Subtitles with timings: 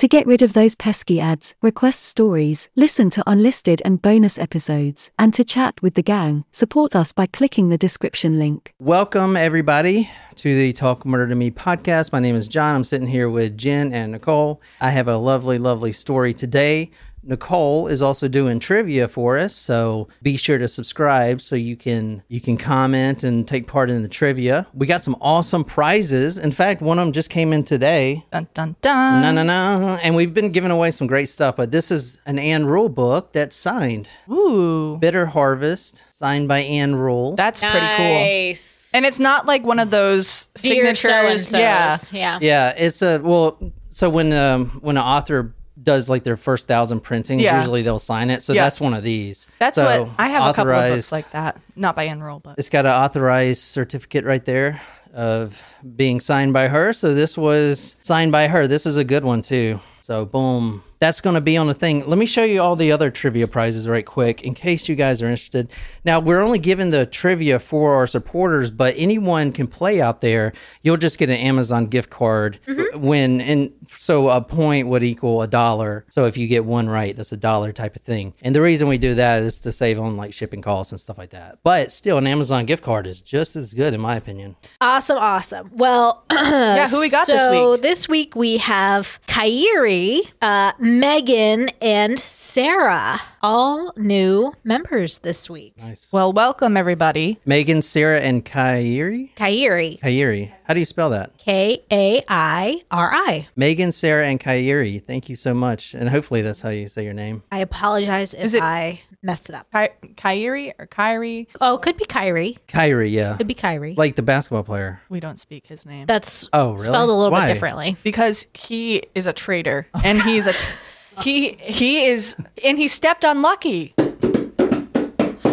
[0.00, 5.10] To get rid of those pesky ads, request stories, listen to unlisted and bonus episodes,
[5.18, 8.72] and to chat with the gang, support us by clicking the description link.
[8.78, 12.14] Welcome, everybody, to the Talk Murder to Me podcast.
[12.14, 12.76] My name is John.
[12.76, 14.62] I'm sitting here with Jen and Nicole.
[14.80, 16.92] I have a lovely, lovely story today.
[17.22, 22.22] Nicole is also doing trivia for us, so be sure to subscribe so you can
[22.28, 24.66] you can comment and take part in the trivia.
[24.72, 26.38] We got some awesome prizes.
[26.38, 28.24] In fact, one of them just came in today.
[28.32, 29.22] Dun dun dun.
[29.22, 29.98] No, no, no.
[30.02, 33.32] And we've been giving away some great stuff, but this is an Ann Rule book
[33.32, 34.08] that's signed.
[34.30, 37.36] Ooh, Bitter Harvest, signed by Ann Rule.
[37.36, 38.14] that's pretty cool.
[38.14, 38.90] Nice.
[38.92, 41.46] And it's not like one of those Dear signatures.
[41.48, 42.12] so-and-sos.
[42.12, 42.18] Yeah.
[42.18, 42.38] Yeah.
[42.40, 43.58] Yeah, it's a well.
[43.90, 47.58] So when um, when an author does like their first thousand printings, Yeah.
[47.58, 48.42] usually they'll sign it.
[48.42, 48.64] So Yeah.
[48.64, 49.48] that's one of these.
[49.58, 51.56] That's So, what I have a couple of books like that.
[51.76, 54.80] Not by Ann Rule, but It's got an authorized certificate right there
[55.14, 55.62] of
[55.96, 56.92] being signed by her.
[56.92, 58.66] So this was signed by her.
[58.66, 59.80] This is a good one too.
[60.02, 60.82] So boom.
[61.00, 62.06] That's going to be on the thing.
[62.06, 65.22] Let me show you all the other trivia prizes right quick in case you guys
[65.22, 65.72] are interested.
[66.04, 70.52] Now, we're only giving the trivia for our supporters, but anyone can play out there.
[70.82, 72.58] You'll just get an Amazon gift card
[72.94, 76.04] when and so a point would equal a dollar.
[76.10, 78.34] So if you get one right, that's a dollar type of thing.
[78.42, 81.16] And the reason we do that is to save on like shipping costs and stuff
[81.16, 81.58] like that.
[81.62, 84.56] But still an Amazon gift card is just as good in my opinion.
[84.80, 85.70] Awesome, awesome.
[85.72, 86.88] Well, yeah.
[86.88, 87.58] Who we got so this week?
[87.58, 95.74] So this week we have Kairi, uh, Megan, and Sarah, all new members this week.
[95.78, 96.12] Nice.
[96.12, 97.38] Well, welcome everybody.
[97.46, 99.30] Megan, Sarah, and Kairi.
[99.36, 100.52] Kairi, Kairi.
[100.64, 101.36] How do you spell that?
[101.38, 103.46] K A I R I.
[103.54, 105.00] Megan, Sarah, and Kairi.
[105.04, 105.94] Thank you so much.
[105.94, 107.44] And hopefully that's how you say your name.
[107.52, 109.66] I apologize if Is it- I messed it up.
[109.72, 111.48] Ky- Kyrie or Kyrie?
[111.60, 112.56] Oh, could be Kyrie.
[112.68, 113.36] Kairi, yeah.
[113.36, 113.94] Could be Kyrie.
[113.96, 115.00] Like the basketball player.
[115.08, 116.84] We don't speak his name That's Oh, really?
[116.84, 117.46] spelled a little Why?
[117.48, 117.96] bit differently.
[118.02, 120.68] because he is a traitor and he's a t-
[121.22, 123.94] he he is and he stepped on Lucky.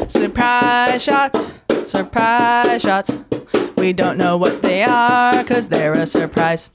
[0.07, 3.11] Surprise shots, surprise shots.
[3.77, 6.71] We don't know what they are because they're a surprise.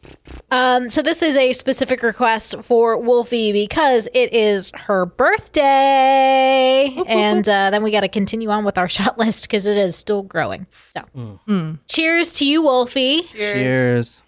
[0.52, 7.48] Um, so this is a specific request for Wolfie because it is her birthday, and
[7.48, 10.22] uh, then we got to continue on with our shot list because it is still
[10.22, 10.66] growing.
[10.90, 11.80] So, Mm.
[11.88, 13.22] cheers to you, Wolfie.
[13.22, 14.22] Cheers.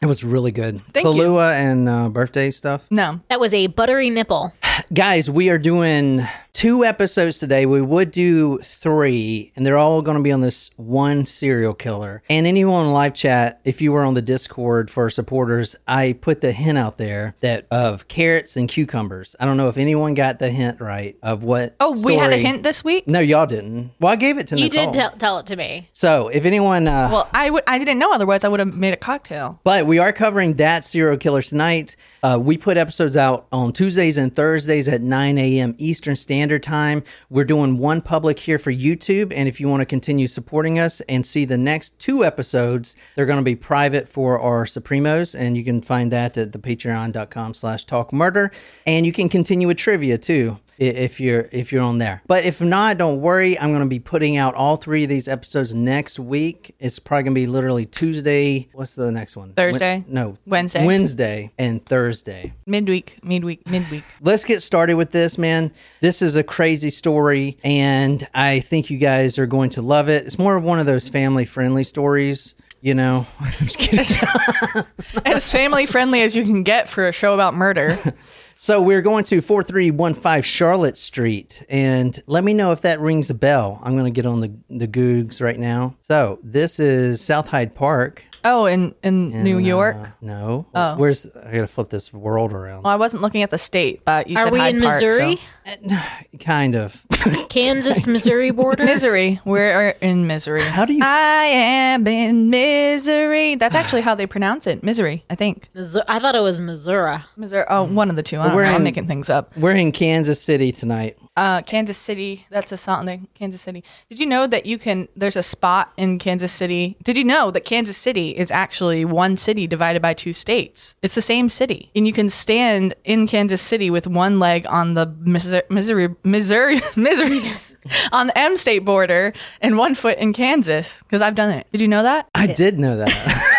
[0.00, 0.80] It was really good.
[0.94, 1.12] Thank you.
[1.12, 2.86] Kahlua and uh, birthday stuff.
[2.90, 4.54] No, That was a buttery nipple.
[4.94, 6.22] Guys, we are doing
[6.60, 7.64] two episodes today.
[7.64, 12.22] We would do three, and they're all going to be on this one serial killer.
[12.28, 16.42] And anyone in live chat, if you were on the Discord for supporters, I put
[16.42, 19.34] the hint out there that of carrots and cucumbers.
[19.40, 21.76] I don't know if anyone got the hint right of what.
[21.80, 23.08] Oh, we had a hint this week.
[23.08, 23.92] No, y'all didn't.
[23.98, 24.92] Well, I gave it to You Nicole.
[24.92, 25.88] did tell, tell it to me.
[25.94, 28.12] so if anyone, uh, Well, I would I didn't know.
[28.12, 29.58] Otherwise, I would have made a cocktail.
[29.64, 31.96] But we are covering that serial killer tonight.
[32.22, 35.74] Uh, we put episodes out on Tuesdays and Thursdays at 9 a.m.
[35.78, 37.02] Eastern Standard Time.
[37.28, 39.32] We're doing one public here for YouTube.
[39.34, 43.26] And if you want to continue supporting us and see the next two episodes, they're
[43.26, 45.38] going to be private for our Supremos.
[45.38, 48.50] And you can find that at the patreon.com slash talk murder.
[48.86, 52.22] And you can continue with trivia too if you're if you're on there.
[52.26, 53.58] But if not, don't worry.
[53.58, 56.74] I'm going to be putting out all three of these episodes next week.
[56.80, 58.68] It's probably going to be literally Tuesday.
[58.72, 59.52] What's the next one?
[59.52, 59.98] Thursday?
[59.98, 60.86] Wed- no, Wednesday?
[60.86, 62.54] Wednesday and Thursday.
[62.66, 64.04] Midweek, midweek, midweek.
[64.22, 65.70] Let's get started with this, man.
[66.00, 70.24] This is a crazy story, and I think you guys are going to love it.
[70.26, 72.54] It's more of one of those family friendly stories.
[72.80, 74.06] You know, I'm just kidding.
[75.26, 77.98] as family friendly as you can get for a show about murder.
[78.62, 81.64] So we're going to 4315 Charlotte Street.
[81.70, 83.80] And let me know if that rings a bell.
[83.82, 85.94] I'm going to get on the, the Googs right now.
[86.02, 88.22] So this is South Hyde Park.
[88.44, 89.96] Oh, in in New And, York.
[89.96, 90.66] uh, no.
[90.74, 90.96] Oh.
[90.96, 92.84] Where's, I got to flip this world around.
[92.84, 94.94] Well, I wasn't looking at the state, but you Are said we Hyde in Park,
[95.02, 95.36] Missouri?
[95.36, 95.96] so-
[96.40, 97.04] kind of.
[97.50, 98.84] Kansas, Missouri border?
[98.84, 99.40] Misery.
[99.44, 100.62] We're in misery.
[100.62, 103.54] How do you- I am in misery.
[103.56, 104.82] That's actually how they pronounce it.
[104.82, 105.68] Misery, I think.
[105.74, 106.04] Missouri.
[106.08, 107.18] I thought it was Missouri.
[107.36, 107.64] Missouri.
[107.68, 108.40] Oh, one of the two.
[108.40, 108.70] I don't We're know.
[108.70, 109.56] I'm in- making things up.
[109.56, 111.16] We're in Kansas City tonight.
[111.36, 112.44] Uh, Kansas City.
[112.50, 113.28] That's a something.
[113.34, 113.84] Kansas City.
[114.08, 115.08] Did you know that you can?
[115.16, 116.96] There's a spot in Kansas City.
[117.02, 120.94] Did you know that Kansas City is actually one city divided by two states?
[121.02, 124.94] It's the same city, and you can stand in Kansas City with one leg on
[124.94, 127.42] the Missouri, Missouri, Missouri, Missouri,
[128.12, 130.98] on the M state border, and one foot in Kansas.
[131.02, 131.66] Because I've done it.
[131.72, 132.28] Did you know that?
[132.34, 133.46] I did know that.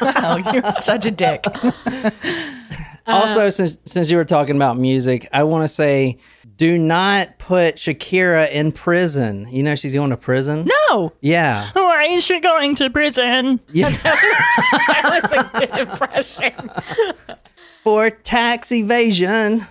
[0.00, 1.44] Oh, you're such a dick.
[3.06, 6.18] also, since since you were talking about music, I want to say,
[6.56, 9.46] do not put Shakira in prison.
[9.50, 10.68] You know she's going to prison.
[10.90, 11.12] No.
[11.20, 11.70] Yeah.
[11.72, 13.60] Why is she going to prison?
[13.70, 13.90] Yeah.
[14.02, 16.70] that was a good impression.
[17.86, 19.60] for tax evasion.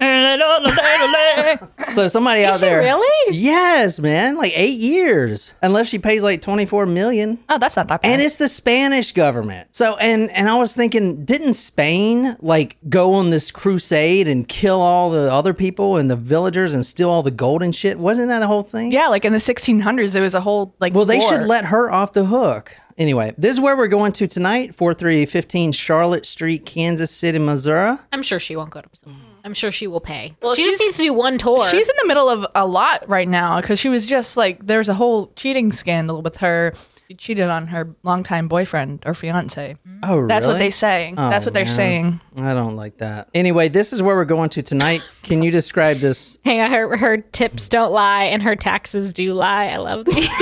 [1.94, 3.38] so somebody out she there, really?
[3.38, 7.40] Yes, man, like eight years, unless she pays like twenty four million.
[7.50, 8.10] Oh, that's not that bad.
[8.10, 9.68] And it's the Spanish government.
[9.76, 14.80] So and and I was thinking, didn't Spain like go on this crusade and kill
[14.80, 18.00] all the other people and the villagers and steal all the gold and shit?
[18.00, 18.94] Wasn't that a whole thing?
[18.94, 20.94] yeah, like in the 1600s, there was a whole like.
[20.94, 21.28] Well, they war.
[21.28, 22.78] should let her off the hook.
[22.98, 27.98] Anyway, this is where we're going to tonight 4315 Charlotte Street, Kansas City, Missouri.
[28.14, 29.16] I'm sure she won't go to Missouri.
[29.44, 30.36] I'm sure she will pay.
[30.42, 31.68] Well, she just needs to do one tour.
[31.70, 34.90] She's in the middle of a lot right now because she was just like there's
[34.90, 36.74] a whole cheating scandal with her.
[37.08, 39.76] She cheated on her longtime boyfriend or fiance.
[40.02, 40.28] Oh, really?
[40.28, 41.14] That's what they say.
[41.16, 41.74] Oh, That's Oh, what they're man.
[41.74, 42.20] saying.
[42.38, 43.30] I don't like that.
[43.36, 45.04] Anyway, this is where we're going to tonight.
[45.22, 46.40] Can you describe this?
[46.44, 49.68] Hang on, her, her tips don't lie and her taxes do lie.
[49.68, 50.28] I love these.
[50.28, 50.40] That's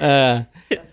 [0.00, 0.42] uh,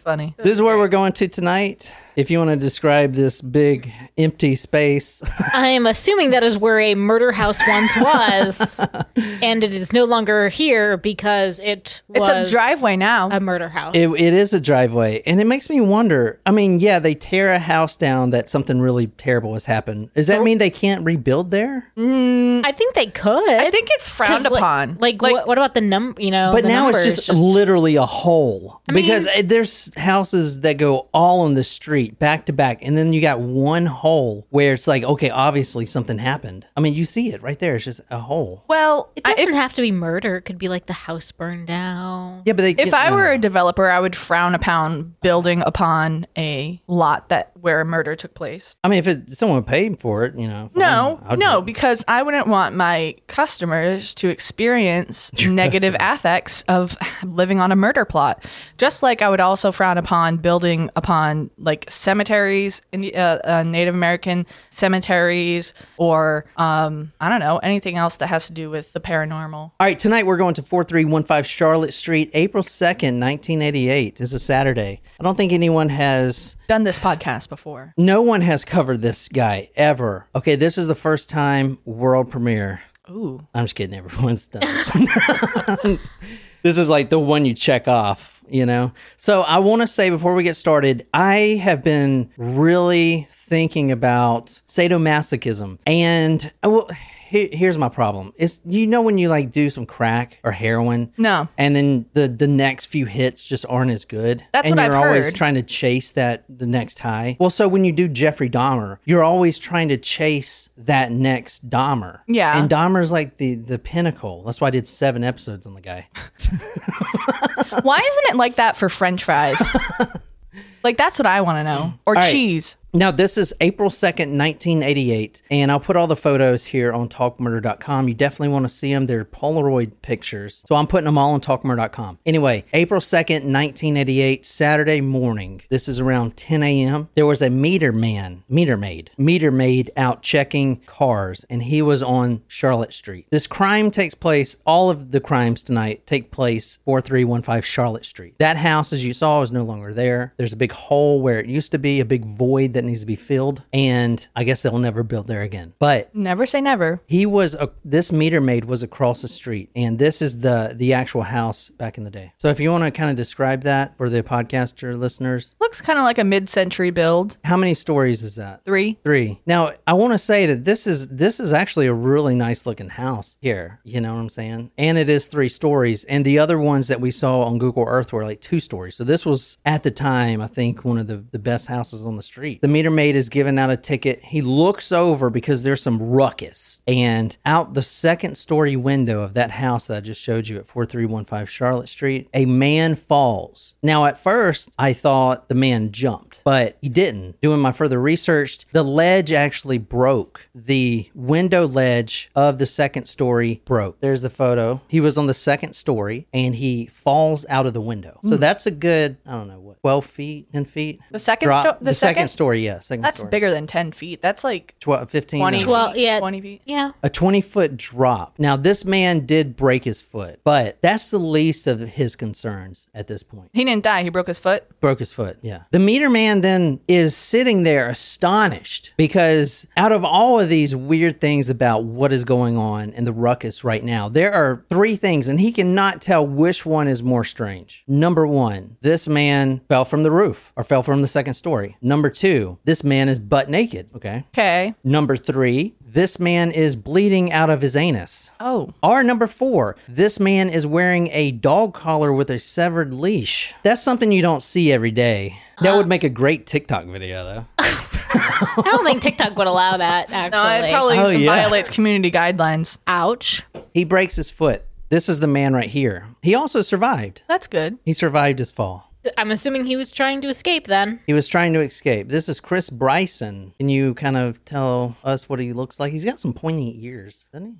[0.07, 0.33] funny.
[0.37, 1.93] This is where we're going to tonight.
[2.15, 5.21] If you want to describe this big empty space,
[5.53, 8.79] I am assuming that is where a murder house once was,
[9.43, 13.29] and it is no longer here because it was It's a driveway now.
[13.29, 13.93] a murder house.
[13.95, 15.21] it, it is a driveway.
[15.27, 16.39] And it makes me wonder.
[16.45, 20.11] I mean, yeah, they tear a house down that something really terrible has happened.
[20.15, 21.91] Does that mean they can't rebuild there?
[21.97, 22.65] Mm.
[22.65, 23.47] I think they could.
[23.49, 24.97] I think it's frowned like- upon.
[24.99, 26.19] Like, what, what about the number?
[26.19, 30.77] You know, But the now it's numbers just, literally a hole because there's houses that
[30.77, 34.73] go all on the street back to back, and then you got one hole where
[34.73, 36.67] it's like, okay, obviously something happened.
[36.75, 38.63] I mean, you see it right there; it's just a hole.
[38.67, 40.37] well, It doesn't if, have to be murder.
[40.37, 42.43] It could be like the house burned down.
[42.45, 42.71] Yeah, but they.
[42.71, 47.81] if I were a developer, I would frown upon building upon a lot that where
[47.81, 48.75] a murder took place.
[48.83, 50.69] I mean, if it, someone paid for it, you know.
[50.75, 56.97] No, I'd no, do because I wouldn't want my customers to experience negative affects of
[57.23, 58.45] living on a murder plot.
[58.77, 64.45] Just like I would also frown upon building upon like cemeteries, uh, uh, Native American
[64.69, 69.53] cemeteries, or um, I don't know anything else that has to do with the paranormal.
[69.53, 74.19] All right, tonight we're going to 4315 Charlotte Street, April 2nd, 1988.
[74.19, 75.01] Is a Saturday.
[75.19, 77.93] I don't think anyone has Done this podcast before.
[77.97, 80.27] No one has covered this guy ever.
[80.35, 82.81] Okay, this is the first time world premiere.
[83.09, 83.97] Ooh, I'm just kidding.
[83.97, 84.63] Everyone's done.
[86.67, 88.91] this is like the one you check off, you know?
[89.15, 94.59] So I want to say before we get started, I have been really thinking about
[94.67, 95.79] sadomasochism.
[95.85, 96.89] And uh, I will.
[97.27, 98.33] He- Here's my problem.
[98.37, 101.47] Is you know when you like do some crack or heroin, No.
[101.57, 104.43] and then the the next few hits just aren't as good.
[104.53, 105.35] That's and what you're I've always heard.
[105.35, 107.37] trying to chase that the next high.
[107.39, 112.19] Well, so when you do Jeffrey Dahmer, you're always trying to chase that next Dahmer.
[112.27, 112.59] Yeah.
[112.59, 114.43] and Dahmer's like the the pinnacle.
[114.43, 116.07] That's why I did seven episodes on the guy.
[117.81, 119.61] why isn't it like that for French fries?
[120.83, 121.93] like that's what I want to know.
[122.05, 122.31] Or right.
[122.31, 122.75] cheese.
[122.97, 128.07] Now, this is April 2nd, 1988, and I'll put all the photos here on talkmurder.com.
[128.07, 129.05] You definitely want to see them.
[129.05, 130.63] They're Polaroid pictures.
[130.67, 132.19] So I'm putting them all on talkmurder.com.
[132.25, 135.61] Anyway, April 2nd, 1988, Saturday morning.
[135.69, 137.09] This is around 10 a.m.
[137.13, 142.01] There was a meter man, meter maid, meter maid out checking cars, and he was
[142.01, 143.27] on Charlotte Street.
[143.29, 148.35] This crime takes place, all of the crimes tonight take place 4315 Charlotte Street.
[148.39, 150.33] That house, as you saw, is no longer there.
[150.37, 153.05] There's a big hole where it used to be, a big void that needs to
[153.05, 155.73] be filled, and I guess they'll never build there again.
[155.79, 157.01] But Never say never.
[157.07, 160.93] he was a, this meter maid was across the street, and this is the the
[160.93, 162.33] actual house back in the day.
[162.37, 165.99] So if you want to kind of describe that for the podcaster listeners, Looks kind
[165.99, 167.37] of like a mid-century build.
[167.43, 168.63] how many stories is that?
[168.65, 168.97] Three.
[169.03, 169.41] Three.
[169.45, 172.89] Now, I want to say that this is this is actually a really nice looking
[172.89, 173.79] house here.
[173.83, 174.71] You know what I'm saying?
[174.77, 176.03] And it is three stories.
[176.05, 178.95] And the other ones that we saw on Google Earth were like two stories.
[178.95, 182.17] So this was at the time, I think, one of the, the best houses on
[182.17, 182.63] the street.
[182.63, 184.23] The meter maid is giving out a ticket.
[184.23, 186.79] He looks over because there's some ruckus.
[186.87, 190.65] And out the second story window of that house that I just showed you at
[190.65, 193.75] 4315 Charlotte Street, a man falls.
[193.83, 197.39] Now, at first, I thought the man jumped, but he didn't.
[197.39, 200.49] Doing my further research, the ledge actually broke.
[200.55, 203.99] The window ledge of the second story broke.
[203.99, 204.81] There's the photo.
[204.87, 208.19] He was on the second story and he falls out of the window.
[208.23, 208.41] So hmm.
[208.41, 210.99] that's a good, I don't know what, 12 feet, 10 feet?
[211.11, 212.79] The second Drop- sto- the second second- story, yeah.
[212.79, 213.29] Second That's story.
[213.29, 214.21] bigger than 10 feet.
[214.21, 215.39] That's like 12, 15.
[215.39, 215.91] 20 no.
[215.93, 216.01] feet.
[216.01, 216.19] Yeah.
[216.19, 216.61] 20 feet.
[216.65, 216.91] Yeah.
[217.03, 218.35] a 20 foot drop.
[218.37, 223.07] Now, this man did break his foot, but that's the least of his concerns at
[223.07, 223.49] this point.
[223.53, 224.03] He didn't die.
[224.03, 224.63] He broke his foot.
[224.79, 225.61] Broke his foot, yeah.
[225.71, 231.19] The meter man then is sitting there astonished because out of all of these weird
[231.21, 235.27] things about what is going on in the ruckus right now, there are three things,
[235.27, 237.83] and he cannot tell which one is more strange.
[237.87, 241.77] Number one, this man fell from the roof or fell from the second story.
[241.81, 243.89] Number two, two, this man is butt naked.
[243.95, 244.25] Okay.
[244.33, 244.73] Okay.
[244.83, 248.31] Number three, this man is bleeding out of his anus.
[248.39, 248.73] Oh.
[248.83, 253.53] Or number four, this man is wearing a dog collar with a severed leash.
[253.63, 255.37] That's something you don't see every day.
[255.61, 257.45] That would make a great TikTok video, though.
[257.59, 260.11] I don't think TikTok would allow that.
[260.11, 261.25] Actually, No, it probably Oh, yeah.
[261.43, 262.77] violates community guidelines.
[262.87, 263.43] ouch.
[263.73, 264.63] He breaks his foot.
[264.89, 266.07] This is the man right here.
[266.21, 267.23] He also survived.
[267.27, 267.77] That's good.
[267.85, 268.86] He survived his fall.
[269.17, 270.99] I'm assuming he was trying to escape then.
[271.07, 272.09] He was trying to escape.
[272.09, 273.53] This is Chris Bryson.
[273.57, 275.91] Can you kind of tell us what he looks like?
[275.91, 277.55] He's got some pointy ears, doesn't he?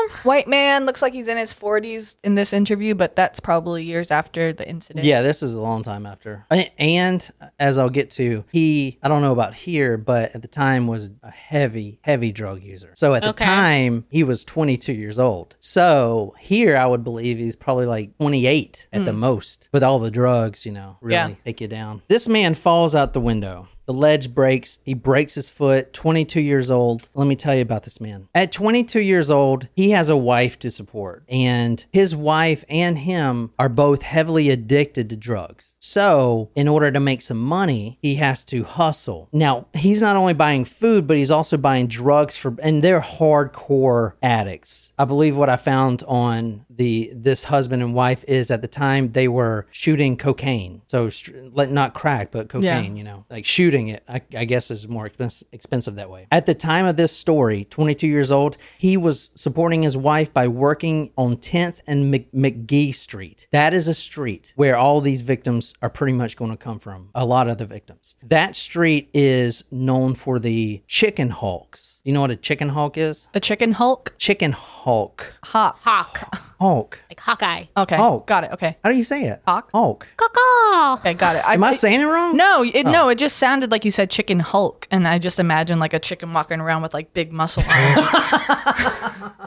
[0.00, 3.84] Um, White man looks like he's in his 40s in this interview, but that's probably
[3.84, 5.04] years after the incident.
[5.04, 6.44] Yeah, this is a long time after.
[6.78, 7.28] And
[7.58, 11.10] as I'll get to, he, I don't know about here, but at the time was
[11.22, 12.92] a heavy, heavy drug user.
[12.94, 13.44] So at the Okay.
[13.44, 15.56] time, he was 22 years old.
[15.60, 20.10] So here, I would believe he's probably like 28 at the most with all the
[20.10, 21.34] drugs, you know, really Yeah.
[21.44, 22.02] take you down.
[22.08, 23.68] This man falls out the window.
[23.90, 24.78] The ledge breaks.
[24.84, 25.92] He breaks his foot.
[25.92, 27.08] 22 years old.
[27.12, 28.28] Let me tell you about this man.
[28.32, 33.50] At 22 years old, he has a wife to support, and his wife and him
[33.58, 35.76] are both heavily addicted to drugs.
[35.80, 39.28] So, in order to make some money, he has to hustle.
[39.32, 44.12] Now, he's not only buying food, but he's also buying drugs for, and they're hardcore
[44.22, 44.92] addicts.
[45.00, 49.10] I believe what I found on the this husband and wife is at the time
[49.12, 50.82] they were shooting cocaine.
[50.86, 51.10] So,
[51.52, 52.96] not crack, but cocaine.
[52.96, 54.02] You know, like shooting it.
[54.08, 56.26] I, I guess is more expensive expensive that way.
[56.30, 60.48] At the time of this story, 22 years old, he was supporting his wife by
[60.48, 63.46] working on 10th and Mc, McGee Street.
[63.52, 67.10] That is a street where all these victims are pretty much going to come from.
[67.14, 68.16] A lot of the victims.
[68.22, 72.00] That street is known for the chicken hawks.
[72.04, 73.28] You know what a chicken hawk is?
[73.34, 74.14] A chicken Hulk?
[74.18, 75.34] Chicken hawk.
[75.42, 75.78] Hawk.
[75.82, 76.98] hawk, Hawk.
[77.08, 77.64] like Hawkeye.
[77.76, 77.96] Okay.
[77.96, 78.26] Hulk.
[78.26, 78.52] Got it.
[78.52, 78.76] Okay.
[78.82, 79.42] How do you say it?
[79.46, 79.70] Hawk?
[79.72, 80.06] Hawk.
[80.16, 80.96] Caw.
[81.00, 81.42] Okay, got it.
[81.44, 82.36] Am I saying it wrong?
[82.36, 83.08] No, it, no, oh.
[83.08, 86.32] it just sounded like you said chicken Hulk, and I just imagined like a chicken
[86.32, 88.06] walking around with like big muscle arms.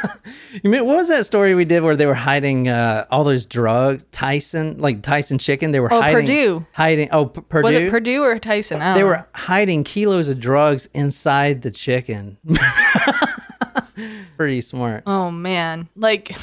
[0.63, 3.45] You mean, what was that story we did where they were hiding uh, all those
[3.45, 4.03] drugs?
[4.11, 6.21] Tyson, like Tyson chicken, they were Oh, hiding.
[6.25, 6.65] Perdue.
[6.73, 7.09] Hiding.
[7.11, 7.65] Oh, P- Perdue.
[7.67, 8.81] Was it Perdue or Tyson?
[8.81, 9.05] I They know.
[9.07, 12.37] were hiding kilos of drugs inside the chicken.
[14.37, 15.03] Pretty smart.
[15.05, 16.35] Oh man, like,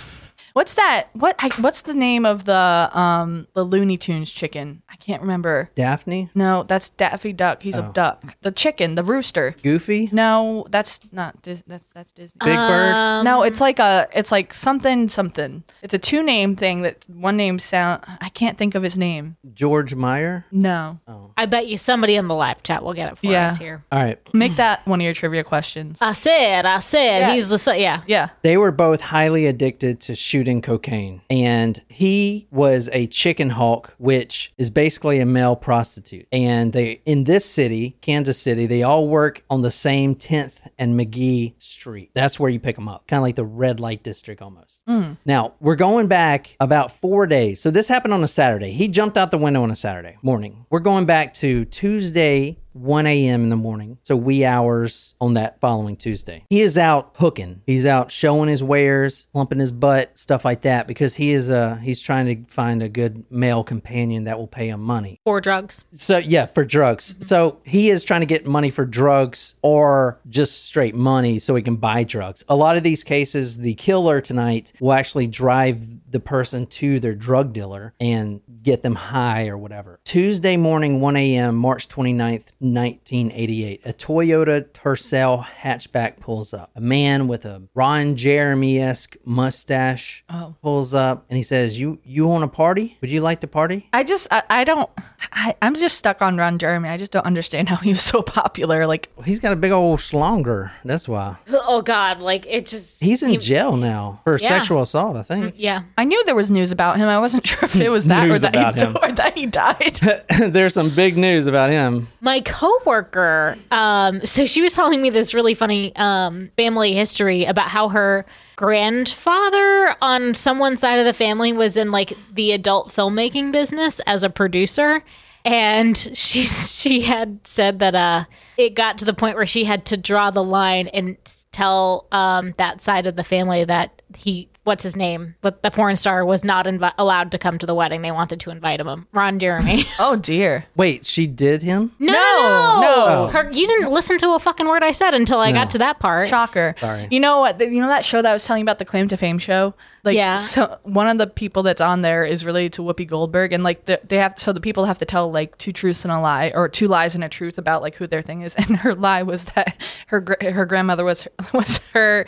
[0.56, 1.08] what's that?
[1.12, 1.36] What?
[1.38, 4.82] I, what's the name of the um the Looney Tunes chicken?
[4.88, 5.70] I can't remember.
[5.74, 7.62] Daphne, No, that's Daffy Duck.
[7.62, 7.90] He's Oh.
[7.90, 8.34] a duck.
[8.40, 9.54] The chicken, the rooster.
[9.62, 11.42] Goofy, No, that's not.
[11.42, 12.38] Dis- that's that's Disney.
[12.42, 13.22] Big Bird.
[13.24, 14.08] no, it's like a.
[14.14, 15.62] It's like something something.
[15.82, 16.82] It's a two name thing.
[16.82, 18.02] That one name sound.
[18.20, 19.36] I can't think of his name.
[19.52, 20.46] George Meyer.
[20.50, 20.98] No,
[21.36, 23.48] I bet you somebody in the live chat will get it for Yeah.
[23.48, 23.84] us here.
[23.92, 24.18] All right.
[24.32, 25.98] make that one of your trivia questions.
[26.00, 27.32] I said, I said, Yeah.
[27.34, 28.02] he's the sa- yeah.
[28.06, 28.30] yeah.
[28.42, 31.22] They were both highly addicted to shooting cocaine.
[31.30, 36.26] And he was a chicken hawk, which is basically a male prostitute.
[36.32, 40.98] And they in this city, Kansas City, they all work on the same 10th and
[40.98, 42.10] McGee Street.
[42.14, 43.06] That's where you pick them up.
[43.06, 44.82] Kind of like the red light district almost.
[44.86, 45.12] Hmm.
[45.24, 47.60] Now, we're going back about 4 days.
[47.60, 48.72] So this happened on a Saturday.
[48.72, 50.66] He jumped out the window on a Saturday morning.
[50.70, 53.44] We're going back to Tuesday 1 a.m.
[53.44, 56.44] in the morning, so wee hours on that following Tuesday.
[56.50, 57.62] He is out hooking.
[57.66, 61.76] He's out showing his wares, plumping his butt, stuff like that, because he is uh
[61.76, 65.20] he's trying to find a good male companion that will pay him money.
[65.24, 65.84] For drugs.
[65.92, 67.14] So yeah, for drugs.
[67.26, 71.62] So he is trying to get money for drugs or just straight money so he
[71.62, 72.44] can buy drugs.
[72.48, 75.80] A lot of these cases, the killer tonight will actually drive
[76.10, 80.00] the person to their drug dealer and get them high or whatever.
[80.04, 86.70] Tuesday morning, 1 a.m., March 29th, 1988, a Toyota Tercel hatchback pulls up.
[86.74, 90.54] A man with a Ron Jeremy esque mustache oh.
[90.62, 92.96] pulls up and he says, "You you want a party?
[93.00, 94.90] Would you like to party?" I just I, I don't
[95.32, 96.88] I, I'm just stuck on Ron Jeremy.
[96.88, 98.86] I just don't understand how he was so popular.
[98.86, 100.70] Like He's got a big old schlonger.
[100.84, 101.36] That's why.
[101.50, 104.48] Oh God, like it just He's in jail now for Yeah.
[104.48, 105.46] sexual assault, I think.
[105.46, 105.82] Mm, yeah.
[105.98, 107.08] I knew there was news about him.
[107.08, 110.00] I wasn't sure if it was that or that, he, or that he died.
[110.52, 112.08] There's some big news about him.
[112.20, 117.68] My coworker, um, so she was telling me this really funny um, family history about
[117.68, 118.24] how her
[118.56, 124.22] grandfather on someone's side of the family was in like the adult filmmaking business as
[124.22, 125.04] a producer.
[125.44, 128.24] And she she had said that uh,
[128.56, 131.18] it got to the point where she had to draw the line and
[131.52, 135.94] tell um, that side of the family that he what's his name, but the porn
[135.96, 138.02] star was not invi- allowed to come to the wedding.
[138.02, 139.84] They wanted to invite him, Ron Jeremy.
[139.98, 140.64] oh dear.
[140.76, 141.92] Wait, she did him?
[141.98, 143.04] No, No, no, no.
[143.08, 143.26] Oh.
[143.32, 145.98] Her, you didn't listen to a fucking word I said until I got to that
[145.98, 146.28] part.
[146.28, 146.74] Shocker.
[146.78, 147.08] Sorry.
[147.10, 147.60] You know what?
[147.60, 149.74] You know that show that I was telling you about the claim to fame show?
[150.04, 150.36] Like, Yeah.
[150.36, 153.86] So one of the people that's on there is related to Whoopi Goldberg, and like
[153.86, 156.52] the, they have, so the people have to tell like two truths and a lie,
[156.54, 158.54] or two lies and a truth about like who their thing is.
[158.66, 162.26] And her lie was that her gr- her grandmother was was her.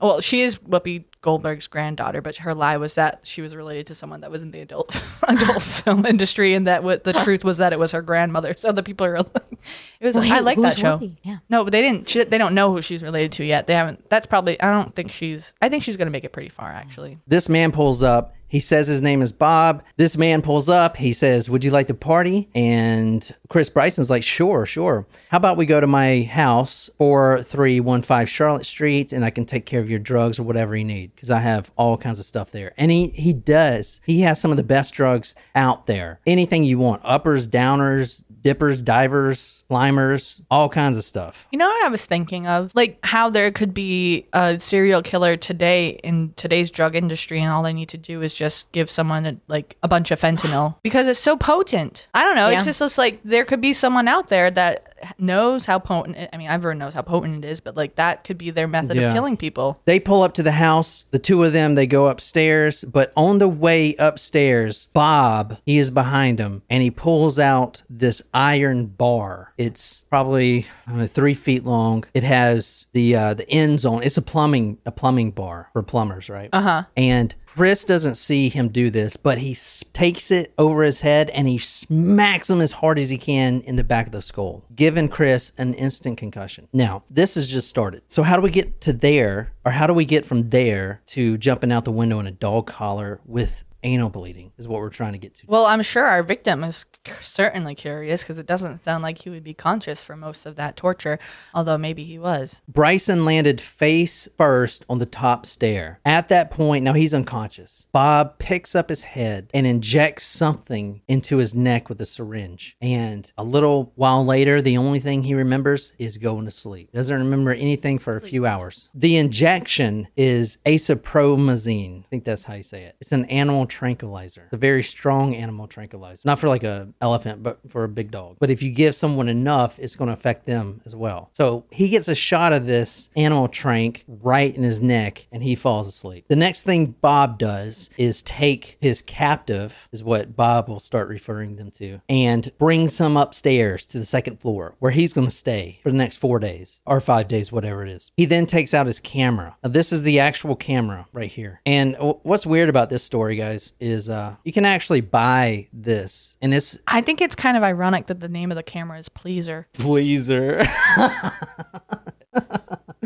[0.00, 3.94] Well, she is Whoopi Goldberg's granddaughter, but her lie was that she was related to
[3.94, 4.94] someone that was in the adult
[5.28, 8.54] adult film industry, and that what the truth was that it was her grandmother.
[8.56, 9.58] So the people are like,
[10.00, 10.16] it was.
[10.16, 10.98] Wait, I like that show.
[10.98, 11.16] Whoopi?
[11.22, 11.38] Yeah.
[11.48, 12.08] No, but they didn't.
[12.08, 13.66] She, they don't know who she's related to yet.
[13.66, 14.08] They haven't.
[14.08, 14.60] That's probably.
[14.60, 15.54] I don't think she's.
[15.60, 16.70] I think she's gonna make it pretty far.
[16.70, 18.34] Actually, This man pulls up.
[18.48, 19.82] He says his name is Bob.
[19.96, 20.96] This man pulls up.
[20.96, 22.48] He says, Would you like to party?
[22.54, 25.06] And Chris Bryson's like, Sure, sure.
[25.28, 29.80] How about we go to my house, 4315 Charlotte Street, and I can take care
[29.80, 32.72] of your drugs or whatever you need because I have all kinds of stuff there.
[32.76, 34.00] And he, he does.
[34.06, 36.20] He has some of the best drugs out there.
[36.26, 41.46] Anything you want uppers, downers, dippers, divers, climbers, all kinds of stuff.
[41.50, 45.36] you know what I was thinking of, like how there could be a serial killer
[45.36, 49.26] today in today's drug industry, and all they need to do is just give someone
[49.26, 52.08] a, like a bunch of fentanyl because it's so potent.
[52.14, 52.48] I don't know.
[52.48, 54.87] It's just it's like there could be someone out there that
[55.18, 56.16] knows how potent.
[56.16, 58.68] It, I mean, everyone knows how potent it is, but like that could be their
[58.68, 59.08] method Yeah.
[59.08, 59.80] of killing people.
[59.84, 61.04] They pull up to the house.
[61.10, 62.84] The two of them, they go upstairs.
[62.84, 68.22] But on the way upstairs, Bob, he is behind him and he pulls out this
[68.34, 69.52] iron bar.
[69.56, 72.04] It's probably know, three feet long.
[72.14, 74.02] It has the uh, the ends on.
[74.02, 76.50] It's a plumbing a plumbing bar for plumbers, right?
[76.52, 76.82] Uh huh.
[76.96, 79.56] And Chris doesn't see him do this, but he
[79.92, 83.76] takes it over his head and he smacks him as hard as he can in
[83.76, 86.68] the back of the skull, giving Chris an instant concussion.
[86.72, 88.02] Now, this has just started.
[88.06, 91.36] So, how do we get to there, or how do we get from there to
[91.38, 94.52] jumping out the window in a dog collar with anal bleeding?
[94.58, 95.46] Is what we're trying to get to.
[95.46, 96.84] Well, I'm sure our victim is
[97.20, 100.76] certainly curious because it doesn't sound like he would be conscious for most of that
[100.76, 101.18] torture,
[101.54, 102.60] although maybe he was.
[102.68, 106.00] Bryson landed face first on the top stair.
[106.04, 107.86] At that point, now he's unconscious.
[107.92, 112.76] Bob picks up his head and injects something into his neck with a syringe.
[112.80, 116.92] And a little while later, the only thing he remembers is going to sleep.
[116.92, 118.90] Doesn't remember anything for a few hours.
[118.94, 122.00] The injection is acepromazine.
[122.04, 122.96] I think that's how you say it.
[123.00, 124.42] It's an animal tranquilizer.
[124.46, 126.22] It's a very strong animal tranquilizer.
[126.24, 128.36] Not for like a elephant, but for a big dog.
[128.40, 131.30] But if you give someone enough, it's going to affect them as well.
[131.32, 135.54] So he gets a shot of this animal trank right in his neck and he
[135.54, 136.24] falls asleep.
[136.26, 141.54] The next thing Bob does is take his captive, is what Bob will start referring
[141.54, 145.78] them to, and brings him upstairs to the second floor where he's going to stay
[145.84, 148.10] for the next four days or five days, whatever it is.
[148.16, 149.56] He then takes out his camera.
[149.62, 151.60] Now, this is the actual camera right here.
[151.64, 156.52] And what's weird about this story, guys, is uh, you can actually buy this, and
[156.54, 159.66] it's I think it's kind of ironic that the name of the camera is Pleaser,
[159.74, 160.64] Pleaser.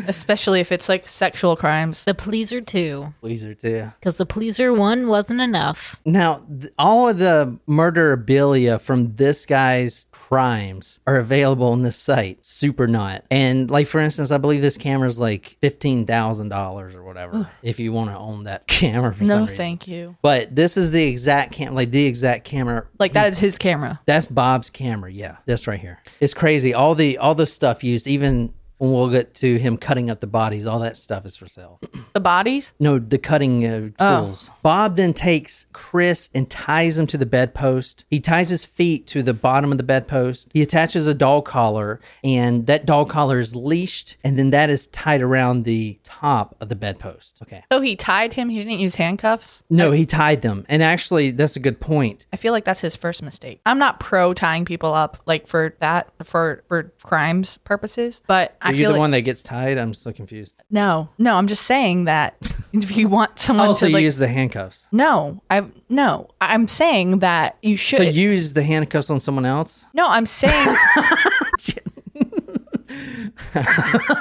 [0.07, 2.03] especially if it's like sexual crimes.
[2.03, 3.89] The pleaser two, Pleaser too.
[3.99, 5.95] because the pleaser one wasn't enough.
[6.05, 12.41] Now, th- all of the murderabilia from this guy's crimes are available on this site,
[12.43, 13.21] Supernaught.
[13.29, 17.49] And like for instance, I believe this camera is like fifteen thousand dollars or whatever
[17.61, 19.57] if you want to own that camera for No, reason.
[19.57, 20.17] thank you.
[20.21, 22.87] But this is the exact cam, like the exact camera.
[22.99, 23.99] Like that is his camera.
[24.05, 25.11] That's Bob's camera.
[25.11, 25.99] Yeah, this right here.
[26.19, 26.73] It's crazy.
[26.73, 30.27] All the all the stuff used, even when we'll get to him cutting up the
[30.27, 31.79] bodies, all that stuff is for sale.
[32.11, 32.73] The bodies?
[32.81, 34.51] No, the cutting uh, tools.
[34.61, 38.03] Bob then takes Chris and ties him to the bedpost.
[38.09, 40.49] He ties his feet to the bottom of the bedpost.
[40.53, 44.87] He attaches a dog collar, and that dog collar is leashed, and then that is
[44.87, 47.39] tied around the top of the bedpost.
[47.41, 47.63] Okay.
[47.71, 48.49] So he tied him.
[48.49, 49.63] He didn't use handcuffs.
[49.69, 50.65] No, he tied them.
[50.67, 52.25] And actually, that's a good point.
[52.33, 53.61] I feel like that's his first mistake.
[53.65, 58.72] I'm not pro tying people up like for that for for crimes purposes, but I
[58.73, 59.77] Are you feel the like one that gets tied?
[59.77, 60.61] I'm so confused.
[60.69, 61.35] no, no.
[61.35, 62.35] I'm just saying that
[62.73, 64.87] if you want someone oh, Also, to like use the handcuffs.
[64.91, 66.29] no, I no.
[66.41, 67.97] I'm saying that you should.
[67.97, 69.85] So use the handcuffs on someone else?
[69.93, 70.53] no, I'm saying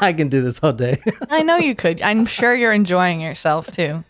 [0.01, 1.01] I can do this all day.
[1.31, 2.01] I know you could.
[2.03, 4.05] I'm sure you're enjoying yourself too.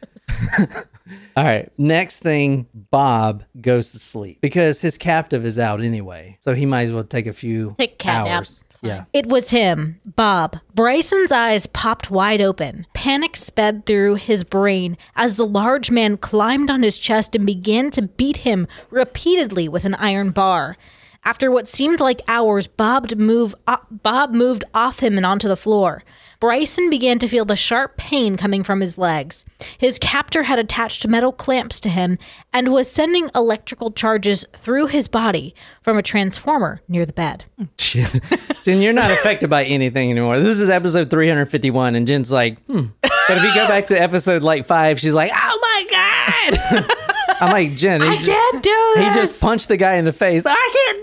[1.36, 1.70] All right.
[1.78, 6.36] Next thing, Bob goes to sleep because his captive is out anyway.
[6.40, 8.36] So he might as well take a few Take a cat nap.
[8.38, 8.64] hours.
[8.82, 9.04] Yeah.
[9.12, 10.58] It was him, Bob.
[10.74, 12.84] Bryson's eyes popped wide open.
[12.94, 17.90] Panic sped through his brain as the large man climbed on his chest and began
[17.92, 20.76] to beat him repeatedly with an iron bar.
[21.24, 23.54] After what seemed like hours, Bob moved,
[23.90, 26.02] Bob moved off him and onto the floor.
[26.42, 29.44] Bryson began to feel the sharp pain coming from his legs.
[29.78, 32.18] His captor had attached metal clamps to him
[32.52, 37.44] and was sending electrical charges through his body from a transformer near the bed.
[37.78, 40.40] Jen, you're not affected by anything anymore.
[40.40, 42.86] This is episode 351, and Jen's like, hmm.
[43.02, 46.86] But if you go back to episode like five, she's like, oh my God.
[47.40, 49.14] I'm like, Jen, he, I can't do this.
[49.14, 50.42] he just punched the guy in the face.
[50.44, 51.02] I can't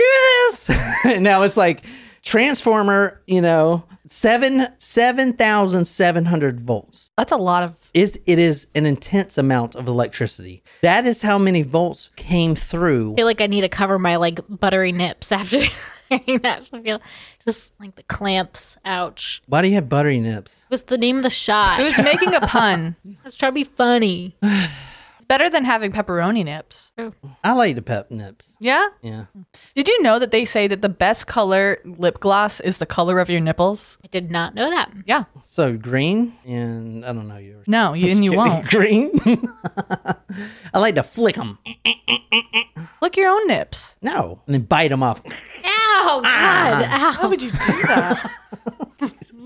[1.07, 1.19] do this.
[1.21, 1.85] now it's like,
[2.29, 7.09] Transformer, you know, seven seven thousand seven hundred volts.
[7.17, 7.75] That's a lot of.
[7.95, 10.61] Is it is an intense amount of electricity.
[10.83, 13.13] That is how many volts came through.
[13.13, 15.59] I feel like I need to cover my like buttery nips after
[16.09, 16.69] hearing that.
[16.71, 17.01] I feel
[17.43, 18.77] just like the clamps.
[18.85, 19.41] Ouch.
[19.47, 20.65] Why do you have buttery nips?
[20.67, 21.79] What's the name of the shot?
[21.79, 22.95] It was making a pun.
[23.23, 24.35] Let's try to be funny.
[25.29, 26.91] It's better than having pepperoni nips.
[27.43, 28.57] I like the pep nips.
[28.59, 28.87] Yeah.
[29.03, 29.25] Yeah.
[29.75, 33.19] Did you know that they say that the best color lip gloss is the color
[33.19, 33.99] of your nipples?
[34.03, 34.91] I did not know that.
[35.05, 35.25] Yeah.
[35.43, 37.65] So green and I don't know yours.
[37.67, 38.69] No, you, and you won't.
[38.69, 39.11] green.
[40.73, 41.59] I like to flick them.
[42.99, 43.97] Lick your own nips.
[44.01, 45.21] No, and then bite them off.
[45.25, 46.79] Ow, ah.
[46.81, 46.85] God.
[46.85, 47.11] Ow.
[47.11, 48.31] How would you do that?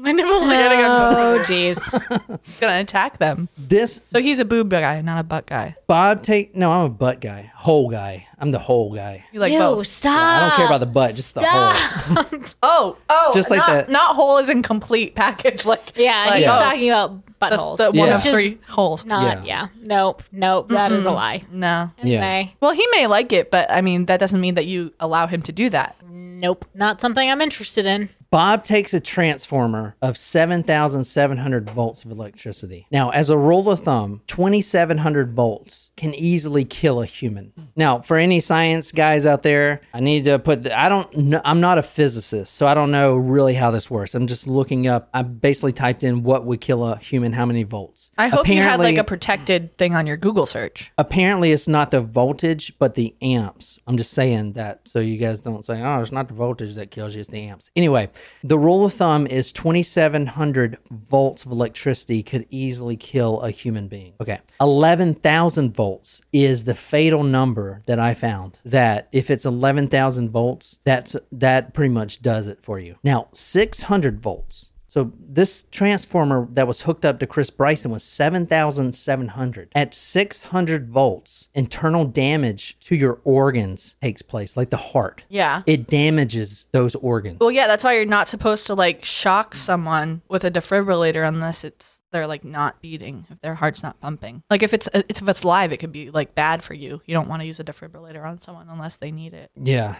[0.03, 2.59] My nipples are getting Oh, jeez.
[2.59, 3.47] Gonna attack them.
[3.57, 5.72] This So he's a boob guy, not a butt guy.
[5.87, 8.27] Bob take no, I'm a butt guy, whole guy.
[8.39, 9.23] I'm the whole guy.
[9.31, 9.87] You like Ew, both.
[9.87, 10.13] stop.
[10.19, 12.41] I don't care about the butt, just the whole.
[12.63, 15.65] Oh, oh, Just like not, that- Not whole is in complete package.
[15.73, 17.77] Like Yeah, like, he's oh, talking about buttholes.
[17.77, 18.15] the, the one Yeah.
[18.15, 19.05] of Just three holes.
[19.05, 19.67] Not, Yeah.
[19.71, 19.81] yeah.
[19.81, 20.69] Nope, nope.
[20.69, 21.43] That is a lie.
[21.51, 21.89] No.
[21.99, 25.27] Anyway, Well, he may like it, but I mean that doesn't mean that you allow
[25.27, 25.95] him to do that.
[26.09, 26.65] nope.
[26.73, 28.09] Not something I'm interested in.
[28.33, 32.87] Bob takes a transformer of 7,700 volts of electricity.
[32.91, 37.53] Now, as a rule of thumb, 2,700 volts can easily kill a human.
[37.75, 41.41] Now, for any science guys out there, I need to put, the, I don't know,
[41.45, 44.15] I'm not a physicist, so I don't know really how this works.
[44.15, 47.61] I'm just looking up, I basically typed in what would kill a human, how many
[47.61, 48.09] volts.
[48.17, 50.91] I hope you had like a protected thing on your Google search.
[50.97, 55.41] apparently it's not the voltage but the amps i'm just saying that so you guys
[55.41, 58.09] don't say oh it's not the voltage that kills you it's the amps anyway
[58.43, 64.13] the rule of thumb is 2700 volts of electricity could easily kill a human being.
[64.21, 64.39] Okay.
[64.59, 71.15] 11000 volts is the fatal number that i found that if it's 11000 volts that's
[71.31, 72.95] that pretty much does it for you.
[73.03, 79.71] Now 600 volts so this transformer that was hooked up to Chris Bryson was 7,700.
[79.73, 85.23] At 600 volts, internal damage to your organs takes place, like the heart.
[85.29, 85.63] Yeah.
[85.65, 87.39] It damages those organs.
[87.39, 91.63] Well, yeah, that's why you're not supposed to like shock someone with a defibrillator unless
[91.63, 94.41] it's they're like not beating, if their heart's not pumping.
[94.49, 97.01] Like if it's, it's if it's live, it could be like bad for you.
[97.05, 99.51] You don't want to use a defibrillator on someone unless they need it.
[99.61, 99.95] Yeah.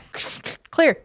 [0.71, 0.97] Clear.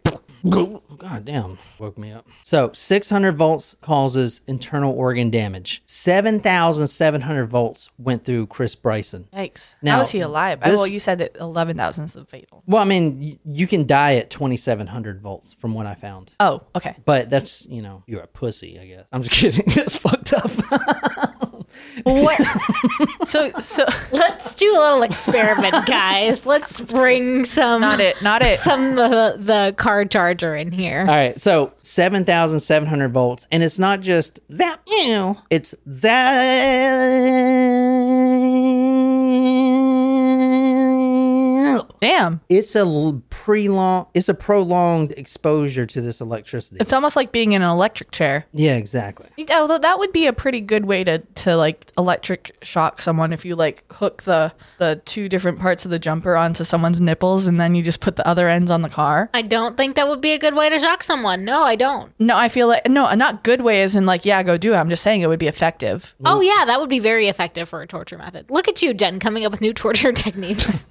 [0.48, 1.58] God damn.
[1.78, 2.26] Woke me up.
[2.42, 5.82] So 600 volts causes internal organ damage.
[5.86, 9.28] 7,700 volts went through Chris Bryson.
[9.34, 9.74] Yikes.
[9.82, 10.60] Now, How is he alive?
[10.60, 12.62] This- well, you said that eleven thousand is the fatal.
[12.66, 16.32] Well, I mean, y- you can die at 2,700 volts from what I found.
[16.40, 16.94] Oh, okay.
[17.04, 19.08] But that's, you know, you're a pussy, I guess.
[19.12, 19.64] I'm just kidding.
[19.74, 20.50] That's fucked up.
[22.14, 22.40] What?
[23.28, 26.46] so so Let's do a little experiment, guys.
[26.46, 28.58] Let's bring some not it, not it.
[28.58, 31.00] some of the, the car charger in here.
[31.00, 36.28] All right, so 7,700 volts, and it's not just that, ew, it's that.
[42.00, 42.40] Damn.
[42.48, 46.78] It's a l- pre-long, it's a prolonged exposure to this electricity.
[46.80, 48.46] It's almost like being in an electric chair.
[48.52, 49.28] yeah, exactly.
[49.50, 53.44] Although that would be a pretty good way to, to like electric shock someone if
[53.44, 57.60] you like hook the the two different parts of the jumper onto someone's nipples and
[57.60, 59.30] then you just put the other ends on the car.
[59.34, 61.44] I don't think that would be a good way to shock someone.
[61.44, 62.12] No, I don't.
[62.18, 64.76] No, I feel like no, not good way as in like yeah, go do it.
[64.76, 66.14] I'm just saying it would be effective.
[66.24, 68.50] Oh yeah, that would be very effective for a torture method.
[68.50, 70.86] Look at you, Jen, coming up with new torture techniques.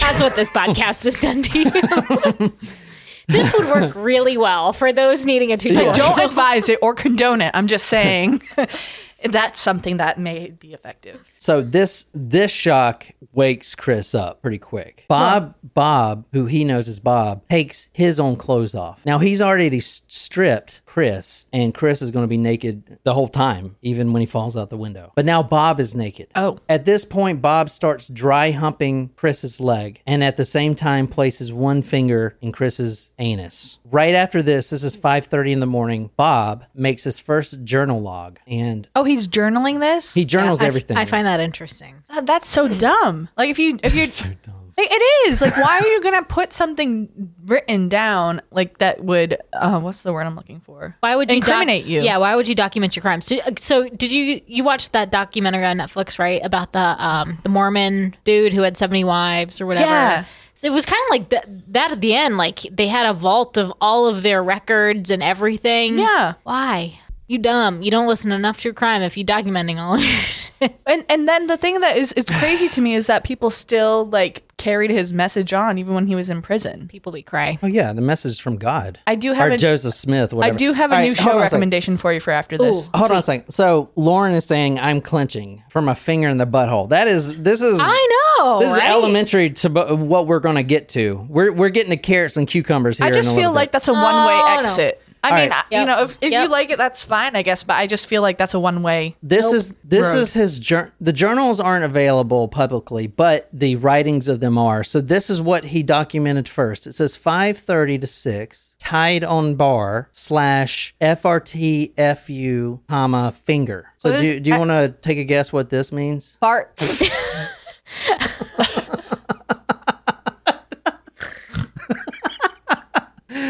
[0.00, 2.52] That's what this podcast has done to you.
[3.28, 5.92] this would work really well for those needing a tutorial.
[5.92, 7.50] Don't advise it or condone it.
[7.54, 8.42] I'm just saying
[9.24, 11.20] that's something that may be effective.
[11.38, 15.04] So this this shock wakes Chris up pretty quick.
[15.08, 19.04] Bob Bob, who he knows is Bob, takes his own clothes off.
[19.04, 23.76] Now he's already stripped Chris, and Chris is going to be naked the whole time,
[23.82, 25.12] even when he falls out the window.
[25.14, 26.28] But now Bob is naked.
[26.34, 26.58] Oh.
[26.70, 31.52] At this point, Bob starts dry humping Chris's leg, and at the same time places
[31.52, 33.78] one finger in Chris's anus.
[33.84, 36.08] Right after this, this is 5:30 in the morning.
[36.16, 40.14] Bob makes his first journal log, and Oh, he's journaling this?
[40.14, 40.96] he journals I f- everything.
[40.96, 41.96] I find that interesting.
[42.22, 43.28] That's so dumb.
[43.36, 44.65] Like if you if you're so dumb.
[44.78, 45.40] Like, it is.
[45.40, 50.12] Like, why are you gonna put something written down like that would uh, what's the
[50.12, 50.94] word I'm looking for?
[51.00, 52.02] Why would you doc- incriminate you?
[52.02, 53.24] Yeah, why would you document your crimes?
[53.24, 56.40] So, so did you you watched that documentary on Netflix, right?
[56.44, 59.86] About the um the Mormon dude who had 70 wives or whatever.
[59.86, 60.24] Yeah.
[60.52, 63.12] So it was kind of like th- that at the end like they had a
[63.14, 65.98] vault of all of their records and everything.
[65.98, 66.34] Yeah.
[66.42, 67.00] Why?
[67.28, 67.82] You dumb.
[67.82, 70.74] You don't listen enough true crime if you documenting all of your shit.
[70.86, 74.06] And and then the thing that is it's crazy to me is that people still
[74.06, 76.88] like carried his message on even when he was in prison.
[76.88, 77.58] People be cry.
[77.62, 78.98] Oh yeah, the message from God.
[79.06, 80.32] I do have or a- Joseph Smith.
[80.32, 82.56] I do have a All new right, show hold a recommendation for you for after
[82.56, 82.86] this.
[82.86, 82.90] Ooh.
[82.94, 83.50] Hold on a second.
[83.52, 86.88] So Lauren is saying I'm clenching from a finger in the butthole.
[86.90, 88.60] That is this is I know.
[88.60, 88.84] this right?
[88.84, 91.26] is elementary to bu- what we're going to get to.
[91.28, 93.08] We're we're getting to carrots and cucumbers here.
[93.08, 93.72] I just in a feel little like bit.
[93.72, 94.92] that's a one way Oh, no.
[95.26, 95.32] Exit.
[95.32, 95.64] I All mean, right.
[95.70, 95.86] I- you Yep.
[95.88, 96.42] know, if, if Yep.
[96.44, 97.62] you like it, that's fine, I guess.
[97.62, 99.16] But I just feel like that's a one way.
[99.22, 100.18] this is this road.
[100.20, 104.82] is his jour- the journals aren't available publicly, but the writings of them are.
[104.84, 106.86] So this is what he documented first.
[106.86, 113.86] It says 5:30 to 6 tied on bar slash FRTFU comma finger.
[113.96, 116.36] So What do, do you want to take a guess what this means?
[116.40, 116.72] Fart.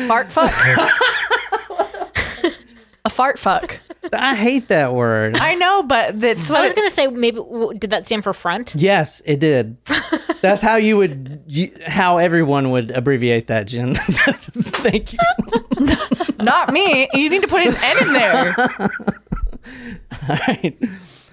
[0.08, 0.52] fart fuck.
[3.06, 3.80] a fart fuck.
[4.12, 5.36] I hate that word.
[5.38, 8.22] I know, but that's what I was it- gonna say maybe w- did that stand
[8.24, 8.74] for front?
[8.76, 9.76] Yes, it did.
[10.42, 13.94] That's how you would, you, how everyone would abbreviate that, Jen.
[13.96, 15.18] Thank you.
[16.38, 17.08] not me.
[17.14, 18.54] You need to put an N in there.
[20.28, 20.76] All right.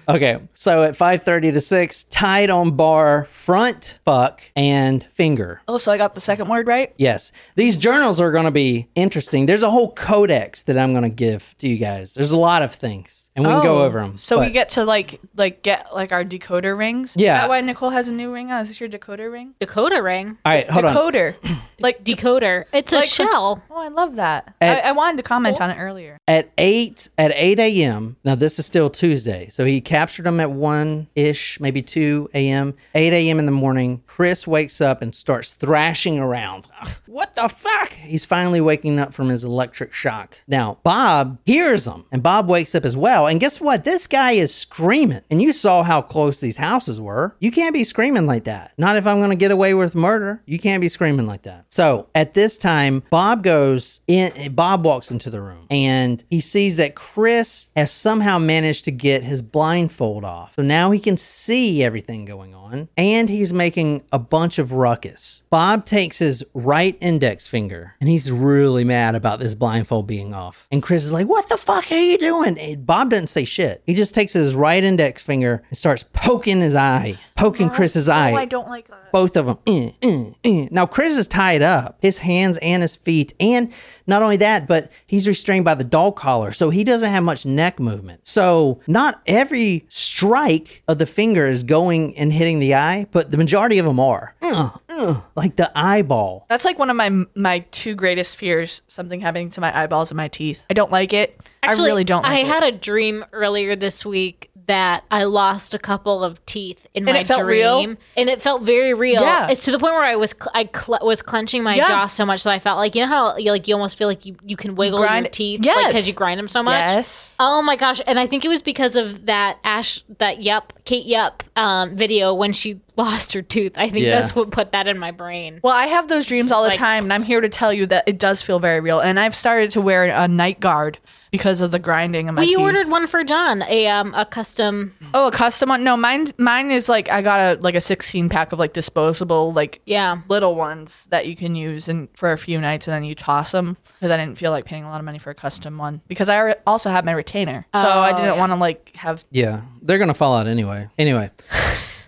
[0.08, 5.60] Okay, so at 5:30 to 6, tied on bar, front, fuck, and finger.
[5.68, 6.92] Oh, so I got the second word right?
[6.96, 9.46] Yes, these journals are going to be interesting.
[9.46, 12.14] There's a whole codex that I'm going to give to you guys.
[12.14, 14.16] There's a lot of things, and we can go Oh, over them.
[14.16, 17.14] So we get to like like get like our decoder rings.
[17.18, 17.36] Yeah.
[17.36, 18.62] Is that why Nicole has a new ring on?
[18.62, 19.54] Is this your decoder ring?
[19.60, 20.38] Decoder ring.
[20.44, 20.94] All right, hold on.
[20.94, 21.34] decoder.
[21.80, 22.64] like Decoder.
[22.72, 23.62] It's a shell.
[23.70, 24.54] Oh, I love that.
[24.60, 25.64] At- I, I wanted to comment oh.
[25.64, 26.18] on it earlier.
[26.28, 28.16] At eight at eight a.m.
[28.24, 32.74] Now this is still Tuesday, so he captured him at one ish, maybe two a.m.
[32.96, 33.38] Eight a.m.
[33.38, 34.02] in the morning.
[34.08, 36.66] Chris wakes up and starts thrashing around.
[37.06, 37.92] What the fuck?
[37.92, 40.40] He's finally waking up from his electric shock.
[40.48, 43.28] Now Bob hears him, and Bob wakes up as well.
[43.28, 43.84] And guess what?
[43.84, 45.20] This guy is screaming.
[45.30, 47.36] And you saw how close these houses were.
[47.38, 48.72] You can't be screaming like that.
[48.76, 50.42] Not if I'm going to get away with murder.
[50.44, 51.66] You can't be screaming like that.
[51.70, 54.56] So at this time, Bob goes in.
[54.56, 59.22] Bob walks into the room and he sees that Chris has somehow managed to get
[59.22, 59.40] his
[59.84, 60.54] blindfold off.
[60.56, 65.42] So now he can see everything going on and he's making a bunch of ruckus.
[65.50, 70.66] Bob takes his right index finger and he's really mad about this blindfold being off.
[70.72, 72.58] And Chris is like, What the fuck are you doing?
[72.58, 73.82] And Bob doesn't say shit.
[73.84, 78.32] He just takes his right index finger and starts poking his eye, poking Chris's eye
[78.32, 79.10] Oh, I don't like that.
[79.12, 79.58] both of them.
[79.66, 80.68] Eh, eh, eh.
[80.70, 83.72] Now Chris is tied up, his hands and his feet, and
[84.06, 87.44] not only that, but he's restrained by the dog collar, so he doesn't have much
[87.46, 88.20] neck movement.
[88.26, 93.36] So not every strike of the finger is going and hitting the eye, but the
[93.38, 94.34] majority of them are.
[94.42, 96.46] Uh, uh, like the eyeball.
[96.48, 100.16] That's like one of my my two greatest fears: something happening to my eyeballs and
[100.16, 100.62] my teeth.
[100.70, 101.40] I don't like it.
[101.62, 102.22] Actually, I really don't.
[102.22, 102.46] Like I it.
[102.46, 107.14] had a dream earlier this week that I lost a couple of teeth in And
[107.14, 107.96] my it felt dream, real?
[108.16, 109.20] and it felt very real.
[109.22, 109.48] Yeah.
[109.50, 111.86] It's to the point where I was cl- I cl- was clenching my Yeah.
[111.88, 114.08] jaw so much that I felt like you know how you like you almost feel
[114.08, 115.88] like you, you can wiggle grind- your teeth Yes.
[115.88, 116.78] because you grind them so much.
[116.88, 117.30] Yes.
[117.38, 118.00] Oh my gosh!
[118.06, 122.32] And I think it was because of that Ash that Yup Kate Yup um, video
[122.32, 123.72] when she lost her tooth.
[123.76, 124.18] I think Yeah.
[124.20, 125.60] that's what put that in my brain.
[125.62, 127.86] Well, I have those dreams all the Like- time, and I'm here to tell you
[127.86, 129.00] that it does feel very real.
[129.00, 130.98] And I've started to wear a night guard
[131.34, 132.58] because of the grinding of my We teeth.
[132.58, 134.94] ordered one for John, a um a custom.
[135.14, 135.82] oh a custom one.
[135.82, 139.52] No, mine mine is like I got a like a 16 pack of like disposable
[139.52, 140.18] like Yeah.
[140.28, 143.50] little ones that you can use and for a few nights and then you toss
[143.50, 146.00] them because I didn't feel like paying a lot of money for a custom one
[146.06, 148.38] because I alre- also have my retainer, so I Oh, didn't yeah.
[148.38, 150.88] want to like have Yeah, they're gonna fall out anyway.
[150.98, 151.30] Anyway,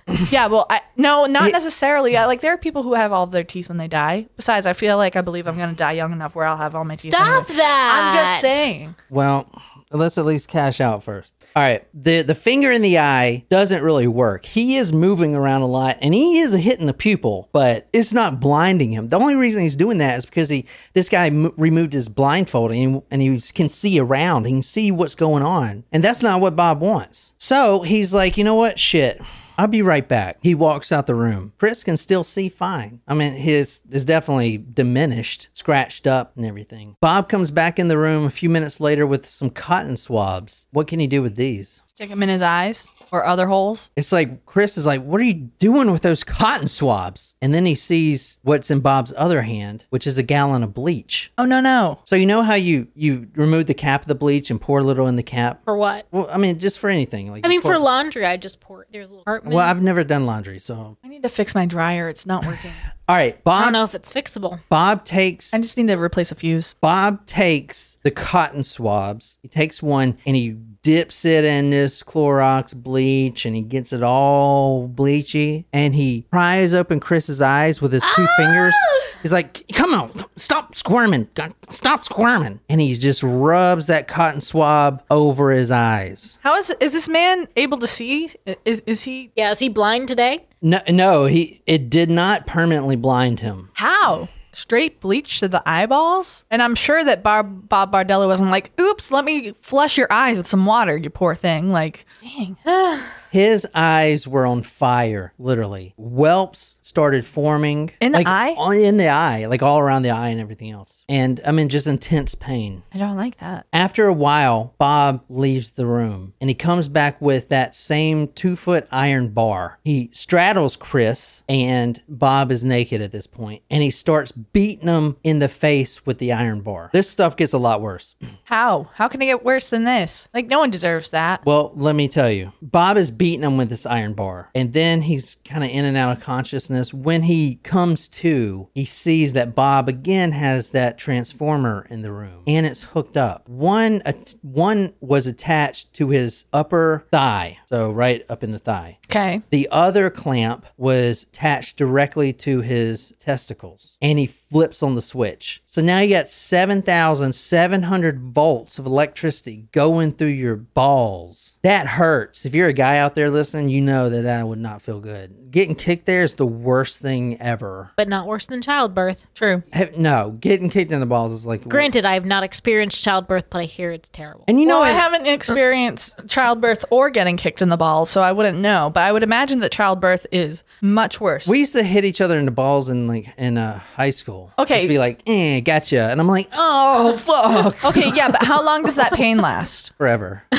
[0.30, 2.16] Yeah, well, I, no, not necessarily.
[2.16, 4.26] I, like there are people who have all of their teeth when they die.
[4.36, 6.84] Besides, I feel like I believe I'm gonna die young enough where I'll have all
[6.84, 7.12] my teeth.
[7.12, 8.12] Stop that!
[8.14, 8.94] I'm just saying.
[9.10, 9.50] well,
[9.90, 11.36] let's at least cash out first.
[11.54, 14.44] All right, the the finger in the eye doesn't really work.
[14.46, 18.40] He is moving around a lot, and he is hitting the pupil, but it's not
[18.40, 19.08] blinding him.
[19.08, 22.70] The only reason he's doing that is because he this guy m- removed his blindfold
[22.72, 24.44] and, and he can see around.
[24.46, 27.32] He can see what's going on, and that's not what Bob wants.
[27.38, 29.20] So he's like, you know what, shit.
[29.58, 30.38] I'll be right back.
[30.42, 31.52] He walks out the room.
[31.58, 33.00] Chris can still see fine.
[33.08, 36.96] I mean, his is definitely diminished, scratched up, and everything.
[37.00, 40.66] Bob comes back in the room a few minutes later with some cotton swabs.
[40.72, 41.80] What can he do with these?
[41.86, 42.88] Stick them in his eyes.
[43.16, 43.90] Or other holes.
[43.96, 47.64] It's like Chris is like, "What are you doing with those cotton swabs?" And then
[47.66, 51.32] he sees what's in Bob's other hand, which is a gallon of bleach.
[51.38, 51.98] Oh no no.
[52.04, 54.82] So you know how you you remove the cap of the bleach and pour a
[54.82, 55.62] little in the cap?
[55.64, 56.06] For what?
[56.10, 57.30] Well, I mean, just for anything.
[57.30, 58.86] Like I you mean, pour- for laundry, I just pour.
[58.92, 59.54] There's a little compartment.
[59.54, 62.08] well, I've never done laundry, so I need to fix my dryer.
[62.08, 62.72] It's not working.
[63.08, 63.42] all right.
[63.44, 63.60] Bob.
[63.60, 64.60] I don't know if it's fixable.
[64.68, 66.74] Bob takes I just need to replace a fuse.
[66.80, 69.38] Bob takes the cotton swabs.
[69.42, 74.04] He takes one and he dips it in this Clorox bleach and he gets it
[74.04, 78.34] all bleachy and he pries open Chris's eyes with his two ah!
[78.36, 78.74] fingers.
[79.20, 81.26] He's like, "Come on, stop squirming,
[81.70, 86.38] stop squirming!" And he just rubs that cotton swab over his eyes.
[86.42, 88.30] How is is this man able to see?
[88.64, 90.46] Is, is he Yeah, is he blind today?
[90.62, 93.70] No, no, he it did not permanently blind him.
[93.74, 94.28] how?
[94.56, 96.46] Straight bleach to the eyeballs?
[96.50, 100.46] And I'm sure that Bob, Bob wasn't like, oops, let me flush your eyes with
[100.46, 101.72] some water, you poor thing.
[101.72, 102.56] Like, dang.
[103.30, 105.94] His eyes were on fire, literally.
[105.96, 108.54] Whelps started forming In the like, eye?
[108.56, 111.04] all- In the eye, like all around the eye and everything else.
[111.08, 112.82] And I mean, just intense pain.
[112.92, 113.66] I don't like that.
[113.72, 118.56] After a while, Bob leaves the room and he comes back with that same two
[118.56, 119.78] foot iron bar.
[119.84, 125.16] He straddles Chris, and Bob is naked at this point, and he starts beating him
[125.22, 126.90] in the face with the iron bar.
[126.92, 128.14] This stuff gets a lot worse.
[128.44, 128.88] How?
[128.94, 130.28] How can it get worse than this?
[130.34, 131.44] Like, no one deserves that.
[131.44, 132.52] Well, let me tell you.
[132.62, 134.50] Bob is beating him with this iron bar.
[134.54, 136.92] And then he's kind of in and out of consciousness.
[136.92, 142.42] When he comes to, he sees that Bob again has that transformer in the room
[142.46, 143.48] and it's hooked up.
[143.48, 144.02] One
[144.42, 147.58] one was attached to his upper thigh.
[147.66, 148.98] So right up in the thigh.
[149.10, 149.42] Okay.
[149.50, 155.60] The other clamp was attached directly to his testicles, and he flips on the switch.
[155.66, 161.58] So now you got 7,700 volts of electricity going through your balls.
[161.62, 162.46] That hurts.
[162.46, 165.50] If you're a guy out there listening, you know that that would not feel good.
[165.50, 167.90] Getting kicked there is the worst thing ever.
[167.96, 169.26] But not worse than childbirth.
[169.34, 169.62] True.
[169.72, 171.66] Hev- No, getting kicked in the balls is like.
[171.66, 174.44] Granted, I have not experienced childbirth, but I hear it's terrible.
[174.48, 178.20] And you know well, I haven't experienced childbirth or getting kicked in the balls, so
[178.22, 178.90] I wouldn't know.
[178.92, 181.46] But I would imagine that childbirth is much worse.
[181.48, 184.35] We used to hit each other in the balls in like in uh, high school.
[184.58, 184.76] Okay.
[184.76, 186.10] Just be like, eh, gotcha.
[186.10, 187.16] And I'm like, oh,
[187.72, 187.84] fuck.
[187.84, 189.92] okay, yeah, but how long does that pain last?
[189.98, 190.42] Forever.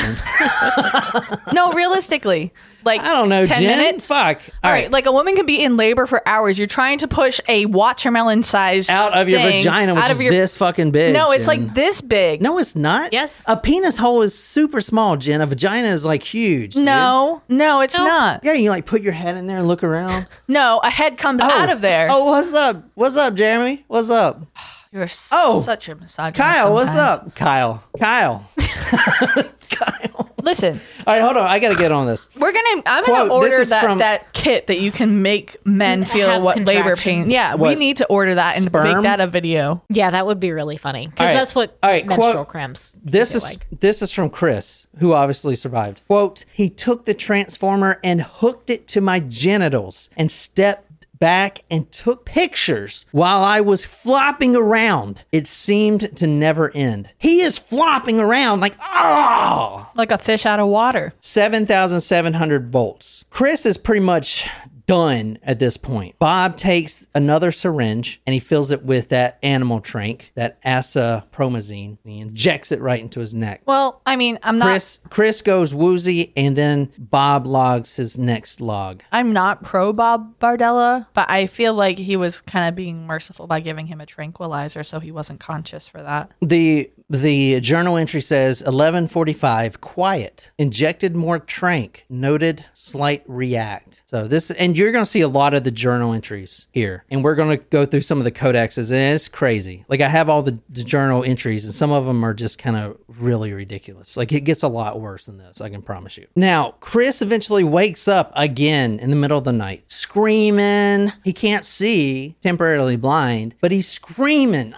[1.54, 2.54] No, realistically,
[2.88, 3.78] like I don't know, ten Jen.
[3.78, 4.08] minutes.
[4.08, 4.42] Fuck.
[4.64, 4.90] All right.
[4.90, 6.58] like a woman can be in labor for hours.
[6.58, 10.24] You're trying to push a watermelon size out of your vagina, which out is of
[10.24, 10.32] your.
[10.32, 11.14] this fucking big.
[11.14, 11.66] no, it's Jen.
[11.66, 12.42] like this big.
[12.42, 13.14] No, it's not.
[13.14, 13.44] Yes.
[13.46, 15.42] A penis hole is super small, Jen.
[15.42, 16.74] A vagina is like huge.
[16.74, 16.86] dude.
[16.86, 18.06] no, no, it's No.
[18.06, 18.42] not.
[18.44, 20.26] Yeah, you like put your head in there and look around.
[20.50, 21.46] No, a head comes oh.
[21.50, 22.08] out of there.
[22.10, 22.86] Oh, what's up?
[22.94, 23.84] What's up, Jeremy?
[23.88, 24.48] What's up?
[24.92, 25.62] You're Oh.
[25.62, 26.38] such a misogynist.
[26.54, 27.28] Kyle, what's sometimes.
[27.28, 27.36] up?
[27.36, 27.84] Kyle.
[28.00, 28.50] Kyle.
[29.70, 30.32] Kyle.
[30.44, 31.46] Listen, All right, hold on.
[31.46, 32.30] I got to get on this.
[32.38, 32.82] we're gonna.
[32.86, 36.96] I'm gonna order that from- that kit that you can make men feel what labor
[36.96, 37.26] pains.
[37.26, 37.30] pain.
[37.32, 38.84] Yeah, we need to order that and Sperm?
[38.88, 39.84] make that a video.
[39.90, 41.34] Yeah, that would be really funny because All right.
[41.34, 42.94] that's what All right, menstrual quote- cramps.
[43.04, 43.68] This is like.
[43.78, 46.02] this is from Chris, who obviously survived.
[46.08, 50.87] Quote, he took the transformer and hooked it to my genitals and stepped
[51.20, 55.24] back and took pictures while I was flopping around.
[55.32, 57.10] It seemed to never end.
[57.18, 61.14] He is flopping around like, oh, Like a fish out of water.
[61.20, 63.26] 7,700 volts.
[63.30, 64.48] Chris is pretty much
[64.88, 66.18] done at this point.
[66.18, 72.14] Bob takes another syringe and he fills it with that animal trank, that acepromazine, and
[72.14, 73.62] he injects it right into his neck.
[73.66, 74.68] Well, I mean, I'm not.
[74.68, 79.04] Chris Chris goes woozy and then Bob logs his next log.
[79.12, 83.46] I'm not pro Bob Berdella, but I feel like he was kind of being merciful
[83.46, 86.32] by giving him a tranquilizer, so he wasn't conscious for that.
[86.42, 94.02] The the journal entry says 1145 quiet injected more trank noted slight react.
[94.06, 97.24] So this and you're going to see a lot of the journal entries here and
[97.24, 99.86] we're going to go through some of the codexes and it's crazy.
[99.88, 102.76] Like i have all the, the journal entries and some of them are just kind
[102.76, 104.18] of really ridiculous.
[104.18, 106.28] Like it gets a lot worse than this i can promise you.
[106.36, 111.14] Now chris eventually wakes up again in the middle of the night screaming.
[111.24, 114.74] He can't see temporarily blind but he's screaming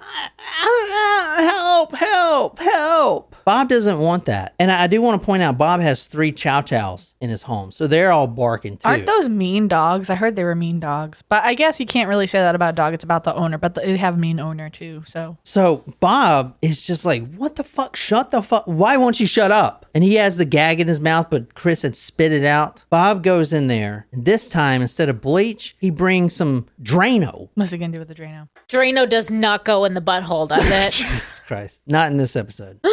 [1.39, 2.59] help, help, help.
[2.59, 3.35] Help.
[3.45, 4.53] Bob doesn't want that.
[4.59, 7.71] And I do want to point out Bob has three chow chows in his home.
[7.71, 8.87] So they're all barking too.
[8.87, 10.09] Aren't those mean dogs?
[10.09, 12.71] I heard they were mean dogs, but I guess you can't really say that about
[12.71, 12.93] a dog.
[12.93, 15.03] It's about the owner, but they have a mean owner too.
[15.07, 17.95] So so Bob is just like, what the fuck?
[17.95, 18.65] Shut the fuck.
[18.65, 19.87] Why won't you shut up?
[19.95, 22.83] And he has the gag in his mouth, but Chris had spit it out.
[22.89, 24.05] Bob goes in there.
[24.11, 27.49] And this time, instead of bleach, he brings some Drano.
[27.55, 28.47] what's it gonna do with the Drano?
[28.67, 30.91] Drano does not go in the butthole, does it?
[30.93, 31.81] Jesus Christ.
[31.87, 32.79] Not in this episode.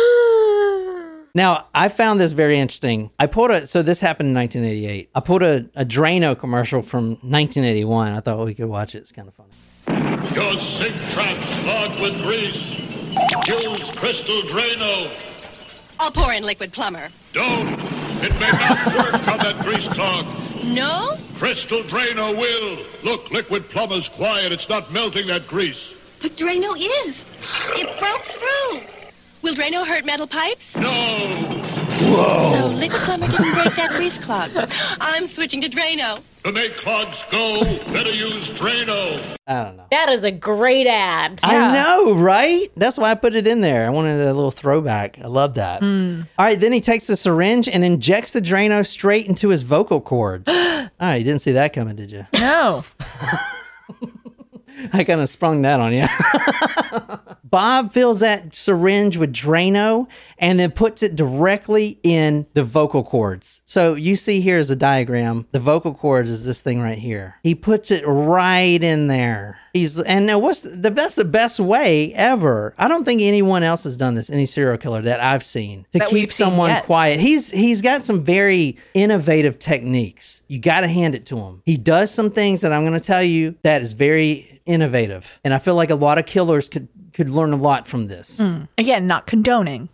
[1.36, 3.10] Now, I found this very interesting.
[3.20, 5.10] I pulled a, so this happened in 1988.
[5.14, 8.12] I pulled a, a Drano commercial from 1981.
[8.12, 9.00] I thought we could watch it.
[9.00, 10.34] It's kind of funny.
[10.34, 12.78] Your sink traps clogged with grease.
[13.46, 15.10] Use Crystal Drano.
[16.00, 17.10] I'll pour in Liquid-Plumr.
[17.34, 17.68] Don't.
[18.24, 20.24] It may not work on that grease clog.
[20.64, 21.18] No?
[21.36, 22.78] Crystal Drano will.
[23.04, 24.52] Look, Liquid-Plumr's quiet.
[24.52, 25.98] It's not melting that grease.
[26.22, 27.26] But Drano is.
[27.74, 28.95] It broke through.
[29.46, 30.76] Will Drano hurt metal pipes?
[30.76, 30.88] No.
[32.50, 34.50] So Liquid-Plumr didn't break that grease clog.
[35.00, 36.20] I'm switching to Drano.
[36.42, 39.36] To make clogs go, better use Drano.
[39.46, 39.84] I don't know.
[39.92, 41.38] That is a great ad.
[41.44, 42.66] I know, right?
[42.76, 43.86] That's why I put it in there.
[43.86, 45.20] I wanted a little throwback.
[45.22, 45.80] I love that.
[45.80, 46.22] Hmm.
[46.36, 50.00] All right, then he takes the syringe and injects the Drano straight into his vocal
[50.00, 50.48] cords.
[50.48, 52.26] All right, ah, you didn't see that coming, did you?
[52.40, 52.82] No.
[54.92, 56.06] I kind of sprung that on you.
[57.56, 63.62] Bob fills that syringe with Drano and then puts it directly in the vocal cords.
[63.64, 65.46] So you see here is a diagram.
[65.52, 67.36] The vocal cords is this thing right here.
[67.42, 69.58] He puts it right in there.
[69.72, 72.74] He's and now what's the best the best way ever?
[72.76, 74.28] I don't think anyone else has done this.
[74.28, 77.20] Any serial killer that I've seen to That keep someone quiet.
[77.20, 80.42] He's he's got some very innovative techniques.
[80.46, 81.62] You got to hand it to him.
[81.64, 85.54] He does some things that I'm going to tell you that is very innovative, and
[85.54, 88.38] I feel like a lot of killers could could learn a lot from this.
[88.38, 88.64] Hmm.
[88.76, 89.88] Again, not condoning.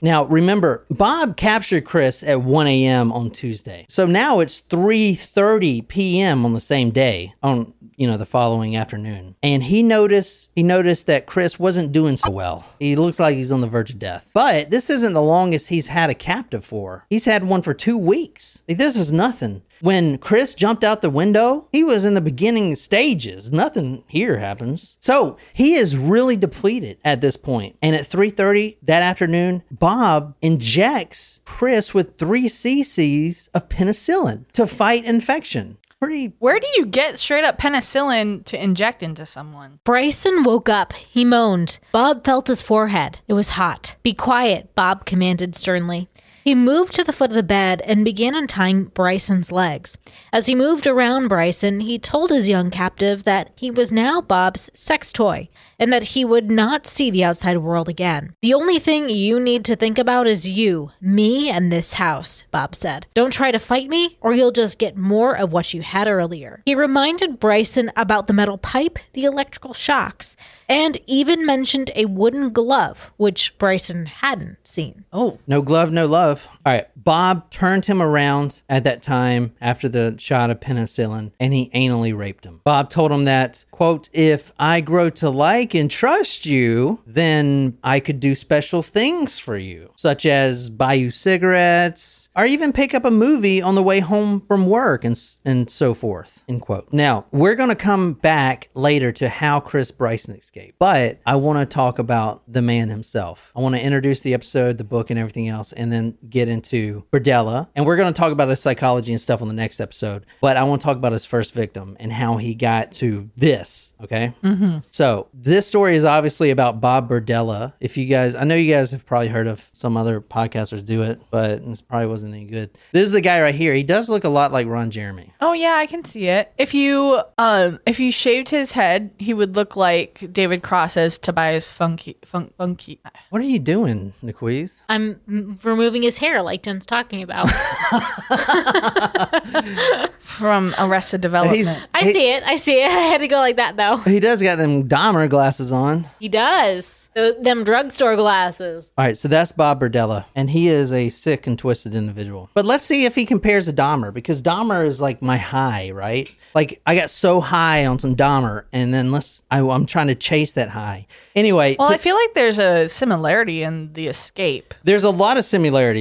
[0.00, 3.12] Now, remember, Bob captured Chris at 1 a.m.
[3.12, 3.84] on Tuesday.
[3.88, 6.44] So now it's 3:30 p.m.
[6.44, 9.34] on the same day, on you know the following afternoon.
[9.42, 12.64] And he noticed he noticed that Chris wasn't doing so well.
[12.78, 14.30] He looks like he's on the verge of death.
[14.32, 17.04] But this isn't the longest he's had a captive for.
[17.10, 18.62] He's had one for two weeks.
[18.68, 19.62] Like, this is nothing.
[19.80, 23.52] When Chris jumped out the window, he was in the beginning stages.
[23.52, 24.96] Nothing here happens.
[25.00, 27.76] So he is really depleted at this point.
[27.82, 35.04] And at 3:30 that afternoon, Bob injects Chris with three cc's of penicillin to fight
[35.04, 35.78] infection.
[36.00, 39.80] Pretty Where do you get straight up penicillin to inject into someone?
[39.82, 40.92] Bryson woke up.
[40.92, 41.80] He moaned.
[41.90, 43.18] Bob felt his forehead.
[43.26, 43.96] It was hot.
[44.04, 46.08] Be quiet, Bob commanded sternly.
[46.48, 49.98] He moved to the foot of the bed and began untying Bryson's legs.
[50.32, 54.70] As he moved around Bryson, he told his young captive that he was now Bob's
[54.72, 58.32] sex toy and that he would not see the outside world again.
[58.40, 62.74] The only thing you need to think about is you, me, and this house, Bob
[62.74, 63.06] said.
[63.12, 66.62] Don't try to fight me, or you'll just get more of what you had earlier.
[66.64, 70.34] He reminded Bryson about the metal pipe, the electrical shocks,
[70.66, 75.04] and even mentioned a wooden glove, which Bryson hadn't seen.
[75.12, 75.38] Oh.
[75.46, 76.37] No glove, no love.
[76.66, 76.86] All right.
[76.96, 82.16] Bob turned him around at that time after the shot of penicillin and he anally
[82.16, 82.60] raped him.
[82.64, 88.00] Bob told him that, quote, if I grow to like and trust you, then I
[88.00, 93.04] could do special things for you, such as buy you cigarettes or even pick up
[93.04, 96.92] a movie on the way home from work and, and so forth, end quote.
[96.92, 101.58] Now, we're going to come back later to how Chris Bryson escaped, but I want
[101.58, 103.52] to talk about the man himself.
[103.56, 107.04] I want to introduce the episode, the book, and everything else, and then get into
[107.12, 107.68] Berdella.
[107.74, 110.56] And we're going to talk about his psychology and stuff on the next episode, but
[110.56, 114.34] I want to talk about his first victim and how he got to this, okay?
[114.42, 114.78] Mm-hmm.
[114.90, 117.72] So, this story is obviously about Bob Berdella.
[117.80, 121.02] If you guys, I know you guys have probably heard of some other podcasters do
[121.02, 122.70] it, but this probably wasn't any good.
[122.92, 123.74] This is the guy right here.
[123.74, 125.32] He does look a lot like Ron Jeremy.
[125.40, 126.52] Oh yeah, I can see it.
[126.58, 131.18] If you um if you shaved his head, he would look like David Cross as
[131.18, 133.00] Tobias Funky Funk Funky
[133.30, 134.82] What are you doing, Niquiz?
[134.88, 135.20] I'm
[135.62, 137.50] removing his hair, like Jen's talking about.
[140.38, 141.56] from Arrested Development.
[141.56, 142.42] He's, I he, see it.
[142.44, 142.90] I see it.
[142.90, 143.98] I had to go like that, though.
[143.98, 146.08] he does got them Dahmer glasses on.
[146.20, 147.10] He does.
[147.14, 148.92] Th- them drugstore glasses.
[148.96, 152.50] All right, so that's Bob Berdella, and he is a sick and twisted individual.
[152.54, 156.32] But let's see if he compares to Dahmer, because Dahmer is like my high, right?
[156.54, 160.14] Like I got so high on some Dahmer, and then let's I, I'm trying to
[160.14, 161.06] chase that high.
[161.34, 164.74] Anyway, well, to- I feel like there's a similarity in the escape.
[164.84, 165.44] there's a lot of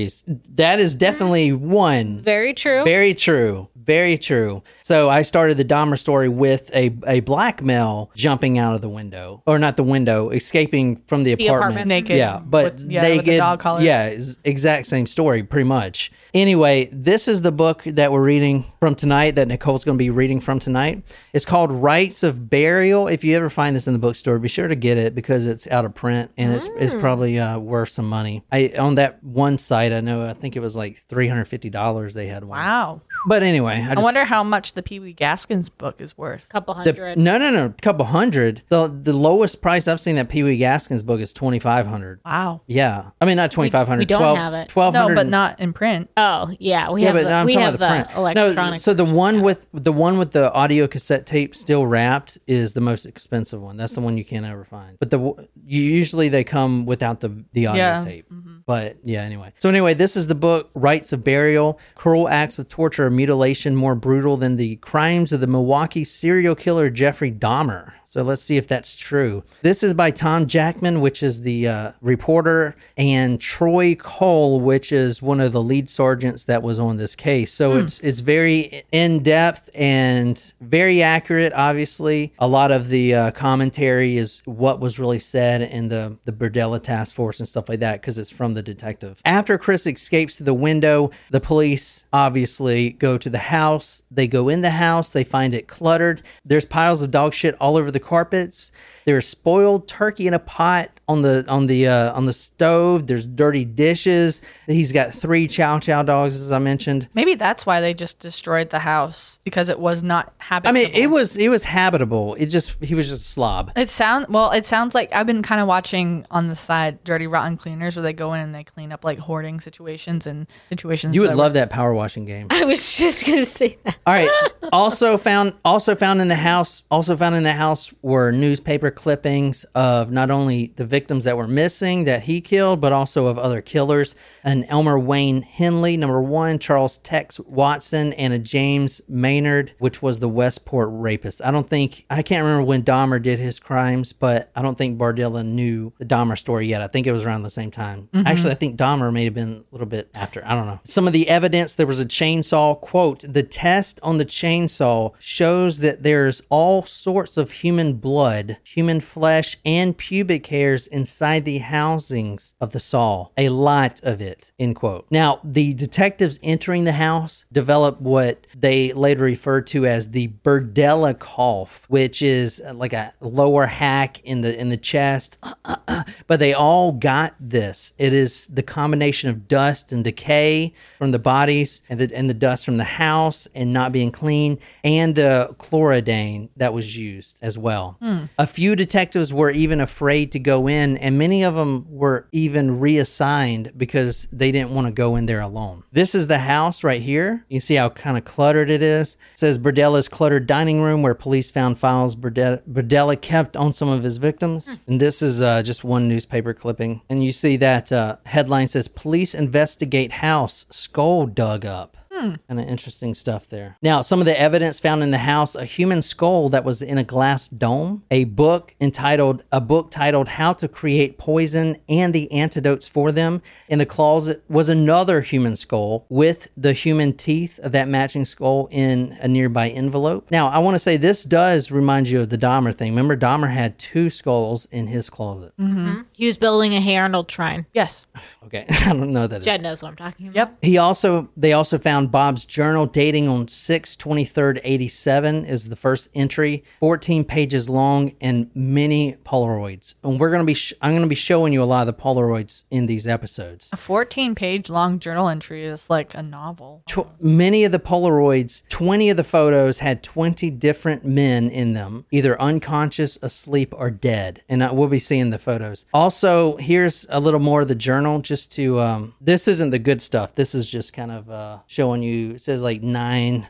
[0.05, 0.23] similarities.
[0.55, 2.21] That is definitely one.
[2.21, 2.83] Very true.
[2.83, 3.69] Very true.
[3.75, 4.63] Very true.
[4.81, 8.89] So I started the Dahmer story with a, a black male jumping out of the
[8.89, 11.57] window, or not the window, escaping from the, apartment.
[11.61, 11.87] apartment.
[11.89, 13.81] Naked Yeah, but with- yeah, with the dog collar.
[13.81, 16.11] Yeah, exact same story, pretty much.
[16.33, 19.35] Anyway, this is the book that we're reading from tonight.
[19.37, 21.01] That Nicole's going to be reading from tonight.
[21.31, 23.07] It's called Rites of Burial.
[23.07, 25.65] If you ever find this in the bookstore, be sure to get it because it's
[25.67, 26.99] out of print and it's it's Mm.
[26.99, 28.43] probably uh, worth some money.
[28.51, 29.97] I on that one site site.
[29.97, 30.27] I know.
[30.27, 32.13] I think it was like three hundred fifty dollars.
[32.13, 32.59] They had one.
[32.59, 33.01] Wow.
[33.27, 36.45] But anyway, I, I just, wonder how much the Pee Wee Gaskins book is worth.
[36.45, 37.17] A couple the, hundred.
[37.17, 38.61] no, no, no, a couple hundred.
[38.69, 42.19] The the lowest price I've seen that Pee Wee Gaskins book is twenty five hundred.
[42.25, 42.61] Wow.
[42.67, 44.01] Yeah, I mean not twenty five hundred.
[44.01, 44.69] we don't have it.
[44.69, 46.09] Twelve No, but not in print.
[46.17, 48.17] oh yeah, we Yeah, have but the, I'm we talking have about the the, print.
[48.37, 48.71] electronic.
[48.73, 49.15] No, so the version.
[49.17, 53.61] one with the one with the audio cassette tape still wrapped is the most expensive
[53.61, 53.77] one.
[53.77, 54.97] That's the one you can't ever find.
[54.99, 55.19] But the
[55.65, 57.99] you usually they come without the the audio Yeah.
[58.01, 58.29] tape.
[58.31, 58.56] Mm-hmm.
[58.67, 59.53] But yeah, anyway.
[59.59, 63.75] So anyway, this is the book Rites of Burial: Cruel Acts of Torture or Mutilation
[63.77, 67.93] More Brutal Than the Crimes of the Milwaukee Serial Killer Jeffrey Dahmer.
[68.03, 69.43] So let's see if that's true.
[69.63, 75.21] This is by Tom Jackman, which is the uh, reporter, and Troy Cole, which is
[75.21, 77.53] one of the lead sergeants that was on this case.
[77.53, 81.53] So it's it's very in depth and very accurate.
[81.53, 86.33] Obviously, a lot of the uh, commentary is what was really said in the the
[86.33, 89.21] Berdella task force and stuff like that because it's from the detective.
[89.23, 94.03] After Chris escapes to the window, the police obviously go to the house.
[94.09, 95.09] They go in the house.
[95.09, 96.23] They find it cluttered.
[96.43, 98.71] There's piles of dog shit all over the carpets.
[99.07, 103.07] There's spoiled turkey in a pot on the on the uh, on the stove.
[103.07, 104.41] There's dirty dishes.
[104.65, 107.07] He's got three chow chow dogs, as I mentioned.
[107.13, 110.77] Maybe that's why they just destroyed the house because it was not habitable.
[110.77, 112.35] I mean, it was it was habitable.
[112.35, 113.71] It just he was just a slob.
[113.77, 114.51] It sound well.
[114.51, 118.03] It sounds like I've been kind of watching on the side "Dirty Rotten Cleaners," where
[118.03, 121.15] they go in and they clean up like hoarding situations and situations.
[121.15, 122.47] You would that love were- that power washing game.
[122.51, 123.97] I was just gonna say that.
[124.05, 124.29] All right.
[124.73, 129.63] Also found also found in the house also found in the house were newspaper clippings
[129.75, 133.61] of not only the victims that were missing that he killed, but also of other
[133.61, 134.15] killers.
[134.43, 140.19] An Elmer Wayne Henley, number one, Charles Tex Watson, and a James Maynard, which was
[140.19, 141.41] the Westport rapist.
[141.45, 144.97] I don't think I can't remember when Dahmer did his crimes, but I don't think
[144.97, 146.81] Berdella knew the Dahmer story yet.
[146.81, 148.09] I think it was around the same time.
[148.13, 148.27] Mm-hmm.
[148.27, 150.43] Actually, I think Dahmer may have been a little bit after.
[150.45, 150.79] I don't know.
[150.83, 152.81] Some of the evidence there was a chainsaw.
[152.81, 158.86] Quote: The test on the chainsaw shows that there's all sorts of human blood, human
[159.01, 163.27] flesh, and pubic hairs inside the housings of the saw.
[163.37, 164.51] A lot of it.
[164.59, 165.05] End quote.
[165.09, 171.17] Now, the detectives entering the house developed what they later referred to as the Berdella
[171.17, 175.37] cough, which is uh, like a lower hack in the in the chest.
[176.27, 177.93] but they all got this.
[177.97, 182.33] It is the combination of dust and decay from the bodies and the and the
[182.33, 187.57] dust from the house and not being clean and the chlordane that was used as
[187.57, 187.97] well.
[188.01, 188.25] Hmm.
[188.37, 192.79] A few detectives were even afraid to go in and many of them were even
[192.79, 195.83] reassigned because they didn't want to go in there alone.
[195.91, 197.45] This is the house right here.
[197.49, 199.15] You see how kind of cluttered it is.
[199.33, 204.03] It says Berdella's cluttered dining room where police found files Berdella, kept on some of
[204.03, 204.69] his victims.
[204.87, 207.01] And this is uh, just one newspaper clipping.
[207.09, 211.96] And you see that uh, headline says police investigate house skull dug up.
[212.17, 212.35] Hmm.
[212.47, 213.77] Kind of interesting stuff there.
[213.81, 216.97] Now, some of the evidence found in the house a human skull that was in
[216.97, 222.31] a glass dome, a book entitled, a book titled How to Create Poison and the
[222.31, 223.41] Antidotes for Them.
[223.69, 228.67] In the closet was another human skull with the human teeth of that matching skull
[228.71, 230.29] in a nearby envelope.
[230.31, 232.91] Now, I want to say this does remind you of the Dahmer thing.
[232.91, 235.53] Remember, Dahmer had two skulls in his closet.
[235.59, 235.77] Mm-hmm.
[235.87, 236.01] Mm-hmm.
[236.13, 237.65] He was building a Hey Arnold shrine.
[237.73, 238.05] Yes.
[238.47, 239.41] Okay, I don't know that.
[239.41, 240.35] Jed knows what I'm talking about.
[240.35, 240.57] Yep.
[240.61, 246.09] He also they also found Bob's journal dating on 6 23rd 87 is the first
[246.13, 249.95] entry 14 pages long and many polaroids.
[250.03, 251.95] And we're going to be sh- I'm going to be showing you a lot of
[251.95, 253.69] the polaroids in these episodes.
[253.73, 256.83] A 14 page long journal entry is like a novel.
[256.87, 262.05] Tw- many of the polaroids 20 of the photos had 20 different men in them
[262.11, 264.41] either unconscious asleep or dead.
[264.49, 265.85] And I will be seeing the photos.
[265.93, 270.01] Also here's a little more of the journal just to um this isn't the good
[270.01, 270.35] stuff.
[270.35, 273.47] This is just kind of uh showing you it says like 9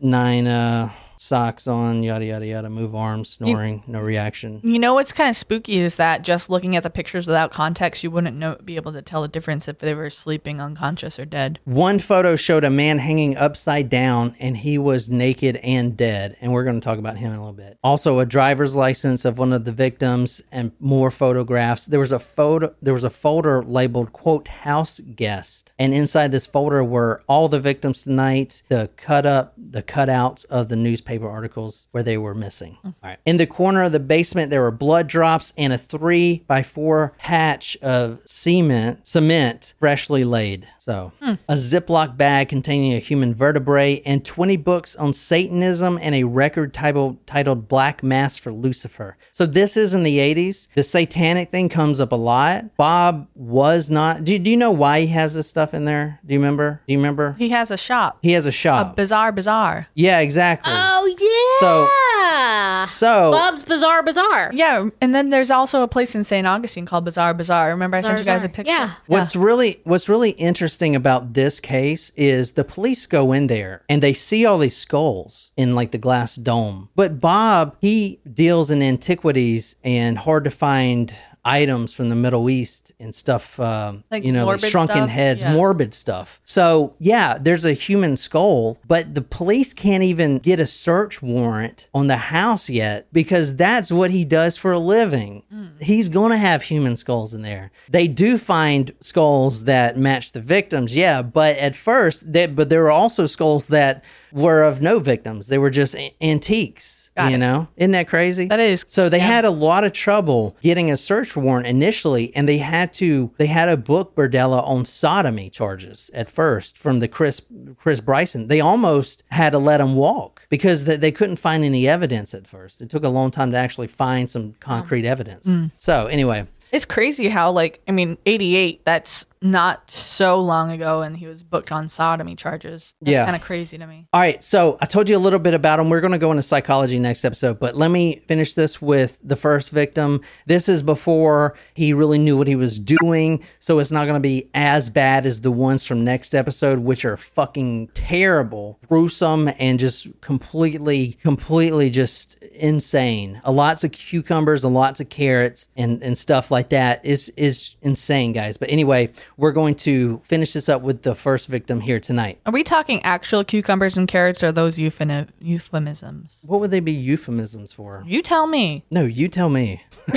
[0.00, 5.12] nine uh socks on yada yada yada move arms snoring no reaction You know what's
[5.12, 8.56] kind of spooky is that just looking at the pictures without context, you wouldn't know
[8.64, 11.60] be able to tell the difference if they were sleeping, unconscious, or dead.
[11.64, 16.36] One photo showed a man hanging upside down and he was naked and dead.
[16.40, 17.78] And we're going to talk about him in a little bit.
[17.82, 21.86] Also, a driver's license of one of the victims and more photographs.
[21.86, 25.72] There was a photo, there was a folder labeled, quote, house guest.
[25.78, 30.68] And inside this folder were all the victims tonight, the cut up, the cutouts of
[30.68, 32.78] the newspaper newspaper articles where they were missing.
[32.84, 32.94] Mm.
[33.02, 33.18] All right.
[33.26, 37.14] In the corner of the basement, there were blood drops and a three by four
[37.18, 40.66] patch of cement, cement freshly laid.
[40.78, 41.34] So, hmm.
[41.48, 46.72] a Ziploc bag containing a human vertebrae and 20 books on Satanism and a record
[46.72, 49.16] title, titled Black Mass for Lucifer.
[49.32, 50.68] So, this is in the 80s.
[50.74, 52.76] The satanic thing comes up a lot.
[52.76, 54.24] Bob was not.
[54.24, 56.20] Do, do you know why he has this stuff in there?
[56.24, 56.82] Do you remember?
[56.86, 57.32] Do you remember?
[57.38, 58.18] He has a shop.
[58.22, 58.92] He has a shop.
[58.92, 59.86] A bizarre, bizarre.
[59.94, 60.72] yeah, exactly.
[60.74, 62.84] Oh Oh, yeah.
[62.84, 64.50] so, Bob's Bizarre Bazaar.
[64.54, 66.46] Yeah, and then there's also a place in St.
[66.46, 67.68] Augustine called Bizarre Bazaar.
[67.70, 68.54] Remember I sent you guys a Bazaar.
[68.54, 68.70] picture?
[68.70, 68.94] Yeah.
[69.06, 74.02] What's really what's really interesting about this case is the police go in there and
[74.02, 76.88] they see all these skulls in like the glass dome.
[76.94, 81.14] But Bob, he deals in antiquities and hard to find
[81.44, 85.10] items from the Middle East and stuff um, Like you know, like shrunken stuff?
[85.10, 85.52] heads, Yeah.
[85.52, 86.40] morbid stuff.
[86.44, 91.88] So, yeah, there's a human skull, but the police can't even get a search warrant
[91.94, 95.42] on the house yet because that's what he does for a living.
[95.80, 97.70] He's going to have human skulls in there.
[97.88, 102.82] They do find skulls that match the victims, yeah, but at first, they, but there
[102.82, 104.02] were also skulls that
[104.34, 105.46] were of no victims.
[105.46, 107.38] They were just a- antiques, Got you it.
[107.38, 107.68] know?
[107.76, 108.46] Isn't that crazy?
[108.46, 109.26] That is, So they yeah.
[109.28, 113.46] had a lot of trouble getting a search warrant initially, and they had to they
[113.46, 117.40] had to book Berdella on sodomy charges at first from the Chris
[117.76, 118.48] Chris Bryson.
[118.48, 122.46] They almost had to let him walk because they, they couldn't find any evidence at
[122.48, 122.80] first.
[122.82, 125.46] It took a long time to actually find some concrete evidence.
[125.46, 125.70] Mm.
[125.78, 131.16] So anyway, It's crazy how, like, I mean, 88, that's not so long ago, and
[131.18, 132.94] he was booked on sodomy charges.
[133.02, 133.24] That's Yeah.
[133.26, 134.06] kind of crazy to me.
[134.10, 135.90] All right, so I told you a little bit about him.
[135.90, 139.36] We're going to go into psychology next episode, but let me finish this with the
[139.36, 140.22] first victim.
[140.46, 144.20] This is before he really knew what he was doing, so it's not going to
[144.26, 149.78] be as bad as the ones from next episode, which are fucking terrible, gruesome, and
[149.78, 153.42] just completely, completely just insane.
[153.44, 157.76] A lots of cucumbers and lots of carrots and and stuff like that is is
[157.82, 158.56] insane, guys.
[158.56, 162.40] But anyway, we're going to finish this up with the first victim here tonight.
[162.46, 166.42] Are we talking actual cucumbers and carrots or those euphemi- euphemisms?
[166.46, 168.02] What would they be euphemisms for?
[168.06, 168.84] You tell me.
[168.90, 169.82] No, you tell me.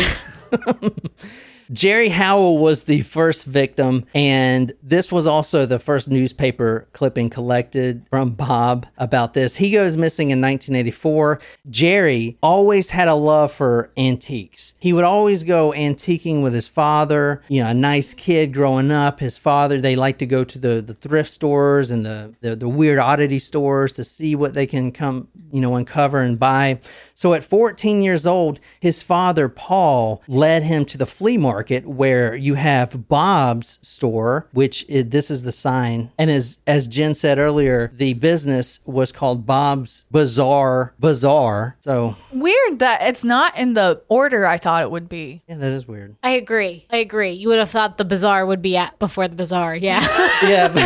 [1.71, 8.05] Jerry Howell was the first victim, and this was also the first newspaper clipping collected
[8.09, 9.57] from Bob about this.
[9.57, 11.39] He goes missing in 1984.
[11.69, 14.75] Jerry always had a love for antiques.
[14.79, 19.19] He would always go antiquing with his father, you know, a nice kid growing up.
[19.19, 22.69] His father, they like to go to the, the thrift stores and the, the, the
[22.69, 26.79] weird oddity stores to see what they can come, you know, uncover and buy.
[27.17, 32.35] So at 14 years old, his father, Paul, led him to the flea market where
[32.35, 36.11] you have Bob's store, which i this is the sign.
[36.19, 41.75] And as, as Jen said earlier, the business was called Bob's Bazaar Bazaar.
[41.79, 45.41] So, Weird that it's not in the order I thought it would be.
[45.49, 46.15] yeah, that is weird.
[46.21, 46.85] I agree.
[46.91, 47.31] I agree.
[47.31, 49.75] You would have thought the bazaar would be at before the bazaar.
[49.75, 50.01] Yeah.
[50.43, 50.67] Yeah.
[50.67, 50.83] but-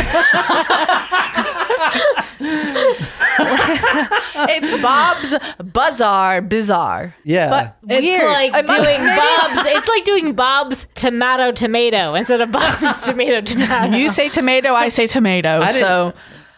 [4.34, 7.14] It's Bob's Bazaar Bizarre.
[7.24, 7.48] Yeah.
[7.50, 8.24] But It's weird.
[8.24, 9.68] like I must- doing Bob's.
[9.68, 13.96] It's like doing Bob's tomato tomato instead of Bob's tomato tomato.
[13.96, 15.60] You say tomato, I say tomato.
[15.60, 16.12] didn't- so,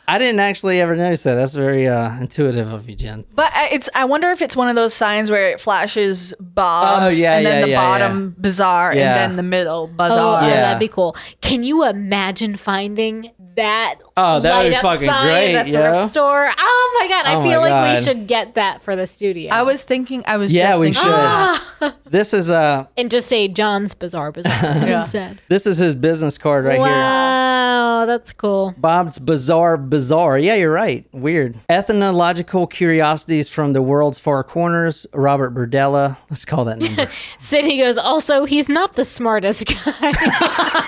[0.06, 1.34] I didn't actually ever notice that.
[1.34, 3.24] That's very uh, intuitive of you, Jen.
[3.34, 3.88] but I- it's.
[3.94, 7.46] I wonder if it's one of those signs where it flashes Bob's, Oh, yeah, and
[7.46, 9.00] then yeah, the yeah, bottom Bizarre, Yeah.
[9.00, 10.42] and then the middle Oh, Bazaar.
[10.42, 10.60] Yeah.
[10.60, 11.16] that'd be cool.
[11.40, 13.96] Can you imagine finding that?
[14.16, 15.92] Oh, that would be light-up fucking sign great, at a yo.
[15.96, 16.50] thrift store.
[16.56, 17.26] Oh my god!
[17.26, 17.96] I Oh my feel like God.
[17.98, 19.52] we should get that for the studio.
[19.52, 20.22] I was thinking.
[20.26, 20.52] I was.
[20.52, 21.94] Yeah, just we thinking, should.
[22.10, 24.52] This is uh and just say John's Bazaar Bazaar
[24.86, 25.40] instead.
[25.48, 26.84] this is his business card right here.
[28.04, 28.74] Wow, that's cool.
[28.76, 30.38] Bob's Bizarre Bizarre.
[30.38, 31.06] Yeah, you're right.
[31.12, 31.56] Weird.
[31.70, 35.06] Ethnological curiosities from the world's far corners.
[35.14, 36.18] Robert Berdella.
[36.28, 37.10] Let's call that number.
[37.38, 37.96] Sydney goes.
[37.96, 40.86] Also, he's not the smartest guy.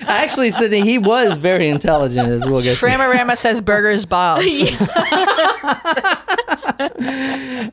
[0.06, 2.86] Actually, Sydney, he was very intelligent, as we'll get to.
[2.86, 4.44] Ramarama says burgers Bob's.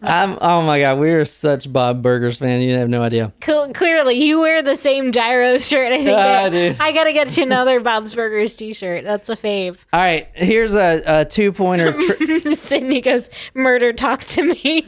[0.04, 2.62] I'm, oh my God, we are such Bob Burgers fan.
[2.62, 3.32] You have no idea.
[3.42, 3.70] Cool.
[3.74, 5.92] Clearly, you wear the same gyro shirt.
[5.92, 6.82] I think Ah, I that-.
[6.82, 9.04] I gotta get you another Bob's Burgers T-shirt.
[9.04, 9.78] That's a fave.
[9.94, 11.94] All right, here's a, a two pointer.
[12.02, 14.84] Tri- Sydney goes, "Murder, talk to me."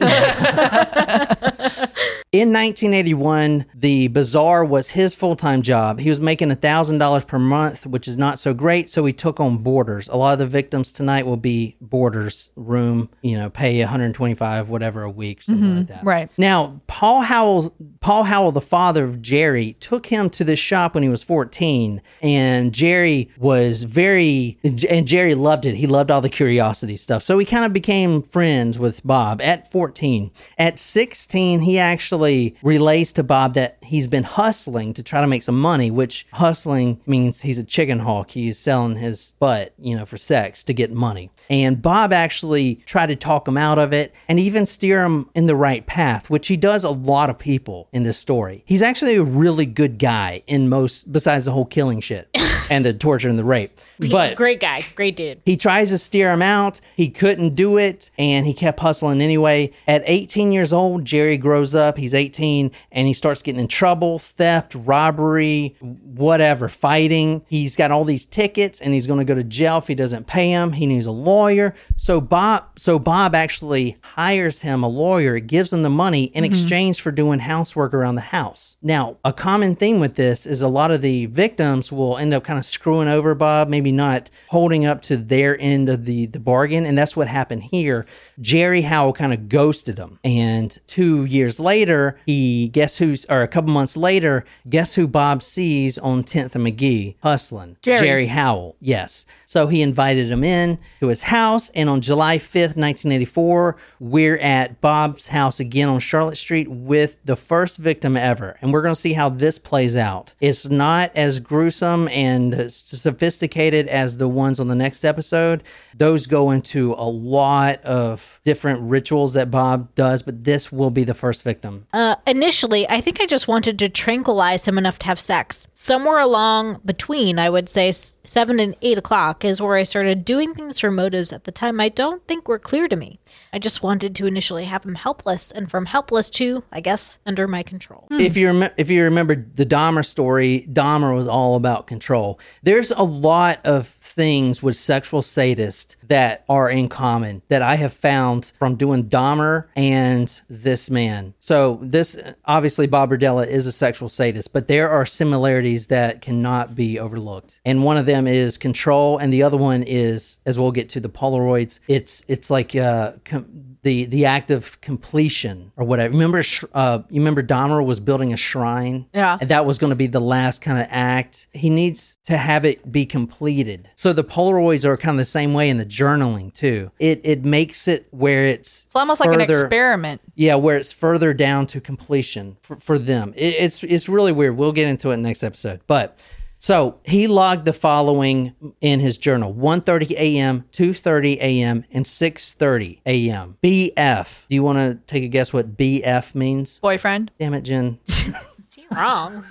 [2.32, 6.00] In 1981, the bazaar was his full time job.
[6.00, 8.90] He was making a $1,000 per month, which is not so great.
[8.90, 10.08] So he took on boarders.
[10.08, 14.70] A lot of the victims tonight will be boarders, room, you know, pay $120 125,
[14.70, 15.94] whatever a week, something like mm-hmm.
[15.94, 16.04] that.
[16.04, 16.30] right.
[16.38, 21.02] Now, Paul Howell, Paul Howell, the father of Jerry, took him to this shop when
[21.02, 25.74] he was 14, and Jerry was very, and Jerry loved it.
[25.74, 29.70] He loved all the curiosity stuff, so he kind of became friends with Bob at
[29.70, 30.30] 14.
[30.58, 35.42] At 16, he actually relays to Bob that he's been hustling to try to make
[35.42, 38.30] some money, which hustling means he's a chicken hawk.
[38.30, 41.30] He's selling his butt, you know, for sex to get money.
[41.50, 45.46] And Bob actually tried to talk him out of it and even steer him in
[45.46, 48.62] the right path, which he does a lot of people in this story.
[48.66, 52.28] He's actually a really good guy in most, besides the whole killing shit
[52.70, 53.78] and the torture and the rape.
[53.98, 55.40] But great guy, great dude.
[55.44, 56.80] he tries to steer him out.
[56.96, 59.72] He couldn't do it, and he kept hustling anyway.
[59.86, 61.96] At 18 years old, Jerry grows up.
[61.96, 67.44] He's 18, and he starts getting in trouble theft, robbery, whatever, fighting.
[67.48, 70.26] He's got all these tickets, and he's going to go to jail if he doesn't
[70.26, 70.72] pay him.
[70.72, 71.74] He needs a lawyer.
[71.96, 76.52] So Bob, so Bob actually hires him a lawyer, gives him the money in mm-hmm.
[76.52, 78.76] exchange for doing housework around the house.
[78.82, 82.44] Now, a common theme with this is a lot of the victims will end up
[82.44, 86.40] kind of screwing over Bob, maybe not holding up to their end of the, the
[86.40, 86.86] bargain.
[86.86, 88.06] And that's what happened here.
[88.40, 90.18] Jerry Howell kind of ghosted him.
[90.24, 95.42] And two years later, he, guess who's, or a couple months later, guess who Bob
[95.42, 97.76] sees on 10th and McGee hustling?
[97.82, 98.26] Jerry.
[98.26, 99.26] Howell, yes.
[99.46, 101.70] So he invited him in to his house.
[101.70, 107.36] And on July 5th, 1984, we're at Bob's house again on Charlotte Street with the
[107.36, 108.56] first victim ever.
[108.60, 110.34] And we're going to see how this plays out.
[110.40, 115.62] It's not as gruesome and sophisticated as the ones on the next episode.
[115.96, 121.04] Those go into a lot of different rituals that Bob does, but this will be
[121.04, 121.86] the first victim.
[121.92, 125.68] Uh, initially, I think I just wanted to tranquilize him enough to have sex.
[125.74, 127.92] Somewhere along between, I would say,
[128.24, 131.52] s- 7 and 8 o'clock is where I started doing things for motives at the
[131.52, 133.20] time I don't think were clear to me.
[133.52, 137.46] I just wanted to initially have him helpless, and from helpless to, I guess, under
[137.48, 138.06] my control.
[138.10, 142.38] If you rem- if you remember the Dahmer story, Dahmer was all about control.
[142.62, 147.92] There's a lot of things with sexual sadists that are in common that I have
[147.92, 151.34] found from doing Dahmer and this man.
[151.38, 156.74] So this obviously Bob Berdella is a sexual sadist, but there are similarities that cannot
[156.74, 157.60] be overlooked.
[157.64, 161.00] And one of them is control, and the other one is, as we'll get to
[161.00, 166.12] the Polaroids, it's it's like uh, com- the the act of completion or whatever.
[166.12, 169.06] Remember, sh- uh, you remember Dahmer was building a shrine.
[169.14, 169.38] Yeah.
[169.40, 171.46] and that was going to be the last kind of act.
[171.52, 173.90] He needs to have it be completed.
[173.94, 176.90] So the Polaroids are kind of the same way in the journaling too.
[176.98, 180.20] It it makes it where it's It's almost like an experiment.
[180.34, 183.32] Yeah, where it's further down to completion for, for them.
[183.36, 184.56] It, it's it's really weird.
[184.56, 185.80] We'll get into it next episode.
[185.86, 186.18] But
[186.64, 193.58] so he logged the following in his journal: 1:30 a.m., 2:30 a.m., and 6:30 a.m.
[193.62, 194.46] BF.
[194.48, 196.78] Do you want to take a guess what BF means?
[196.78, 197.30] Boyfriend.
[197.38, 197.98] Damn it, Jen.
[198.78, 199.44] You're wrong.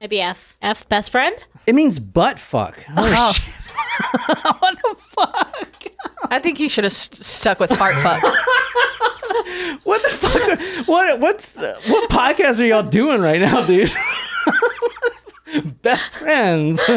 [0.00, 0.56] Maybe F.
[0.60, 1.36] F, best friend?
[1.68, 2.84] It means butt fuck.
[2.96, 3.54] Oh, shit.
[4.58, 5.84] What the fuck?
[6.30, 8.20] I think he should have st- stuck with fart fuck.
[9.84, 10.88] What the fuck?
[10.88, 13.88] What what's what podcast are y'all doing right now, dude?
[15.82, 16.80] Best friends.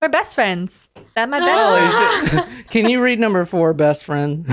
[0.00, 0.88] We're best friends.
[1.14, 1.50] That my best.
[1.52, 2.66] Oh, Holy shit.
[2.70, 4.46] Can you read number four, best friend?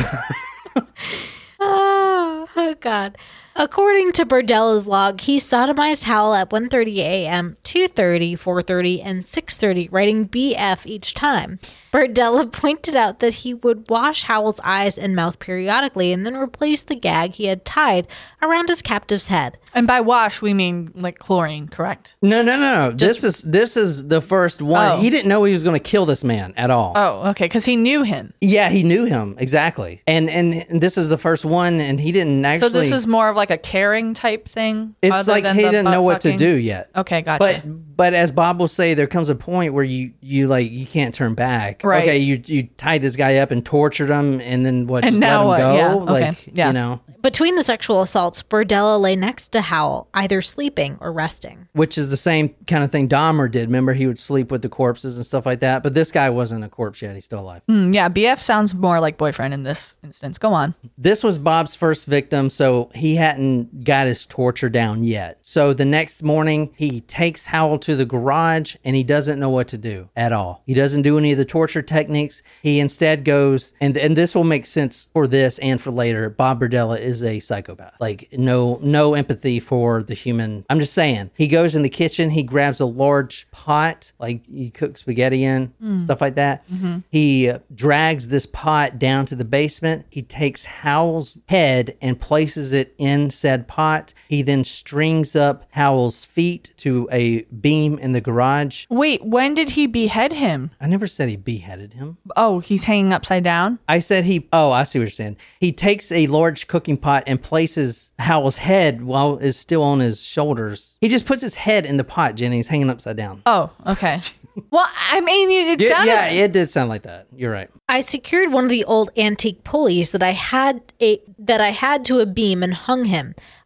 [1.59, 3.17] Oh, oh God.
[3.59, 10.29] According to Berdella's log, he sodomized Howell at 1.30 a.m., 2.30, 4.30, and 6.30, writing
[10.29, 11.57] BF each time.
[11.91, 16.83] Berdella pointed out that he would wash Howell's eyes and mouth periodically and then replace
[16.83, 18.07] the gag he had tied
[18.43, 19.57] around his captive's head.
[19.73, 22.15] And by wash, we mean like chlorine, correct?
[22.21, 22.91] No, no, no, no.
[22.91, 24.91] this is this is the first one.
[24.93, 25.01] Oh.
[25.01, 26.93] He didn't know he was going to kill this man at all.
[26.95, 27.45] Oh, okay.
[27.45, 28.33] Because he knew him.
[28.41, 32.43] Yeah, he knew him exactly, and and this is the first one, and he didn't
[32.43, 34.95] actually So this is more of like a caring type thing.
[35.01, 36.89] It's other like than he the didn't know butt what to do yet.
[36.95, 37.39] Okay, gotcha.
[37.39, 40.85] But but as Bob will say, there comes a point where you you like you
[40.85, 41.83] can't turn back.
[41.83, 42.03] Right.
[42.03, 45.03] Okay, you you tied this guy up and tortured him, and then what?
[45.03, 45.71] And just now let him what?
[45.71, 45.75] go?
[45.75, 46.67] Yeah, okay, Like yeah.
[46.67, 51.67] you know, Between the sexual assaults, Berdella lay next to Howell, either sleeping or resting.
[51.73, 53.65] which is the same kind of thing Dahmer did.
[53.67, 55.81] Remember, he would sleep with the corpses and stuff like that.
[55.83, 57.61] But this guy wasn't a corpse yet; he's still alive.
[57.69, 60.37] Mm, yeah, BF sounds more like boyfriend in this instance.
[60.37, 60.75] Go on.
[60.97, 65.37] This was Bob's first victim, so he hadn't got his torture down yet.
[65.41, 69.67] So the next morning, he takes Howell to the garage and he doesn't know what
[69.69, 70.63] to do at all.
[70.65, 72.41] He doesn't do any of the torture techniques.
[72.63, 76.29] He instead goes, and, and this will make sense for this and for later.
[76.29, 77.95] Bob Berdella is a psychopath.
[77.99, 80.65] Like no no empathy for the human.
[80.69, 81.29] I'm just saying.
[81.35, 85.73] He goes in the kitchen, he grabs a large pot like you cook spaghetti in,
[85.99, 86.65] stuff like that.
[87.11, 90.05] He uh, drags this pot down to the basement.
[90.09, 94.13] He takes Howell's head and places it in said pot.
[94.29, 98.85] He then strings up Howell's feet to a beam in the garage.
[98.89, 100.71] Wait, when did he behead him?
[100.79, 102.17] I never said he beheaded him.
[102.35, 103.79] Oh, he's hanging upside down?
[103.87, 104.47] I said he.
[104.51, 105.37] Oh, I see what you're saying.
[105.59, 110.21] He takes a large cooking pot and places Howell's head while it's still on his
[110.21, 110.97] shoulders.
[111.01, 112.57] He just puts his head in the pot, Jenny.
[112.57, 113.41] He's hanging upside down.
[113.45, 114.19] Oh, okay.
[114.71, 116.11] well, I mean, it yeah, sounded.
[116.11, 117.27] yeah, it did sound like that.
[117.35, 117.69] You're right.
[117.89, 122.03] I secured one of the old antique pulleys that I had a that I had
[122.05, 123.16] to a beam and hung him.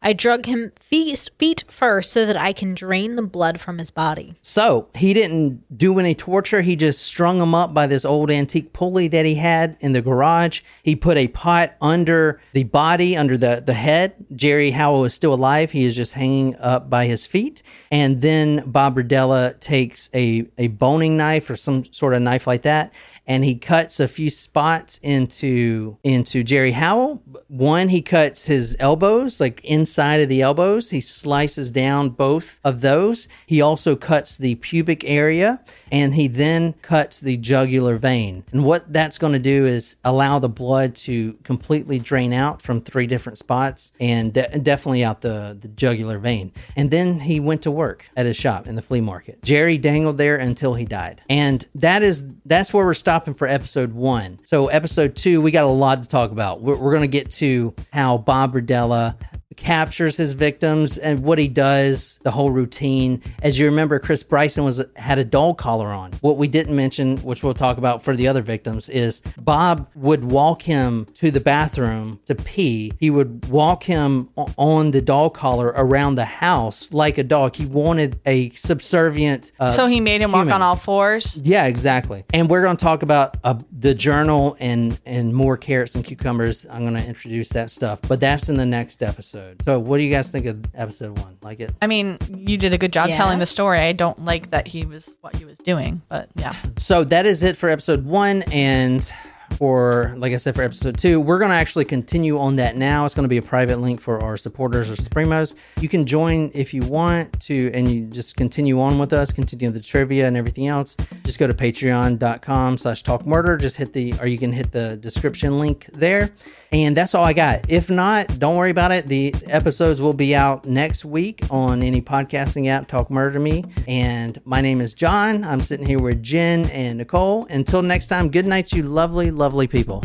[0.01, 3.91] I drug him feet, feet first so that I can drain the blood from his
[3.91, 4.35] body.
[4.41, 6.61] So he didn't do any torture.
[6.61, 10.01] He just strung him up by this old antique pulley that he had in the
[10.01, 10.61] garage.
[10.83, 14.13] He put a pot under the body, under the, the head.
[14.35, 15.71] Jerry Howell is still alive.
[15.71, 17.63] He is just hanging up by his feet.
[17.91, 22.63] And then Bob Berdella takes a, a boning knife or some sort of knife like
[22.63, 22.93] that
[23.27, 27.23] and he cuts a few spots into into Jerry Howell.
[27.47, 30.89] One, he cuts his elbows, like inside of the elbows.
[30.89, 33.27] He slices down both of those.
[33.45, 35.61] He also cuts the pubic area,
[35.91, 38.43] and he then cuts the jugular vein.
[38.51, 42.81] And what that's going to do is allow the blood to completely drain out from
[42.81, 46.51] three different spots, and de- definitely out the the jugular vein.
[46.75, 49.41] And then he went to work at his shop in the flea market.
[49.43, 53.93] Jerry dangled there until he died, and that is that's where we're stopping for episode
[53.93, 54.39] one.
[54.43, 56.61] So episode two, we got a lot to talk about.
[56.61, 59.15] We're, we're going to get to how Bob Berdella
[59.57, 63.21] captures his victims and what he does, the whole routine.
[63.41, 66.11] As you remember, Chris Bryson was had a dog collar on.
[66.21, 70.23] What we didn't mention, which we'll talk about for the other victims, is Bob would
[70.25, 72.93] walk him to the bathroom to pee.
[72.99, 77.55] He would walk him on the dog collar around the house like a dog.
[77.55, 79.51] He wanted a subservient.
[79.59, 81.37] Uh, so he made him walk on all fours?
[81.37, 82.23] Yeah, exactly.
[82.33, 86.65] And we're going to talk about uh, the journal and and more carrots and cucumbers.
[86.69, 89.40] I'm going to introduce that stuff, but that's in the next episode.
[89.63, 91.37] So, what do you guys think of episode one?
[91.41, 91.71] Like it?
[91.81, 93.49] I mean, you did a good job telling the Yes.
[93.51, 93.79] story.
[93.79, 96.55] I don't like that he was what he was doing, but yeah.
[96.77, 99.11] So that is it for episode one, and
[99.57, 103.03] for like I said for episode two, we're going to actually continue on that now.
[103.05, 105.55] It's going to be a private link for our supporters or supremos.
[105.81, 109.69] You can join if you want to, and you just continue on with us, continue
[109.69, 110.95] the trivia and everything else.
[111.25, 113.57] Just go to Patreon.com/slash Talk Murder.
[113.57, 116.29] Just hit the, or you can hit the description link there.
[116.73, 117.69] And that's all I got.
[117.69, 119.05] If not, don't worry about it.
[119.07, 123.65] The episodes will be out next week on any podcasting app, Talk Murder Me.
[123.89, 125.43] And my name is John.
[125.43, 127.45] I'm sitting here with Jen and Nicole.
[127.49, 130.01] Until next time, good night, you lovely, lovely people.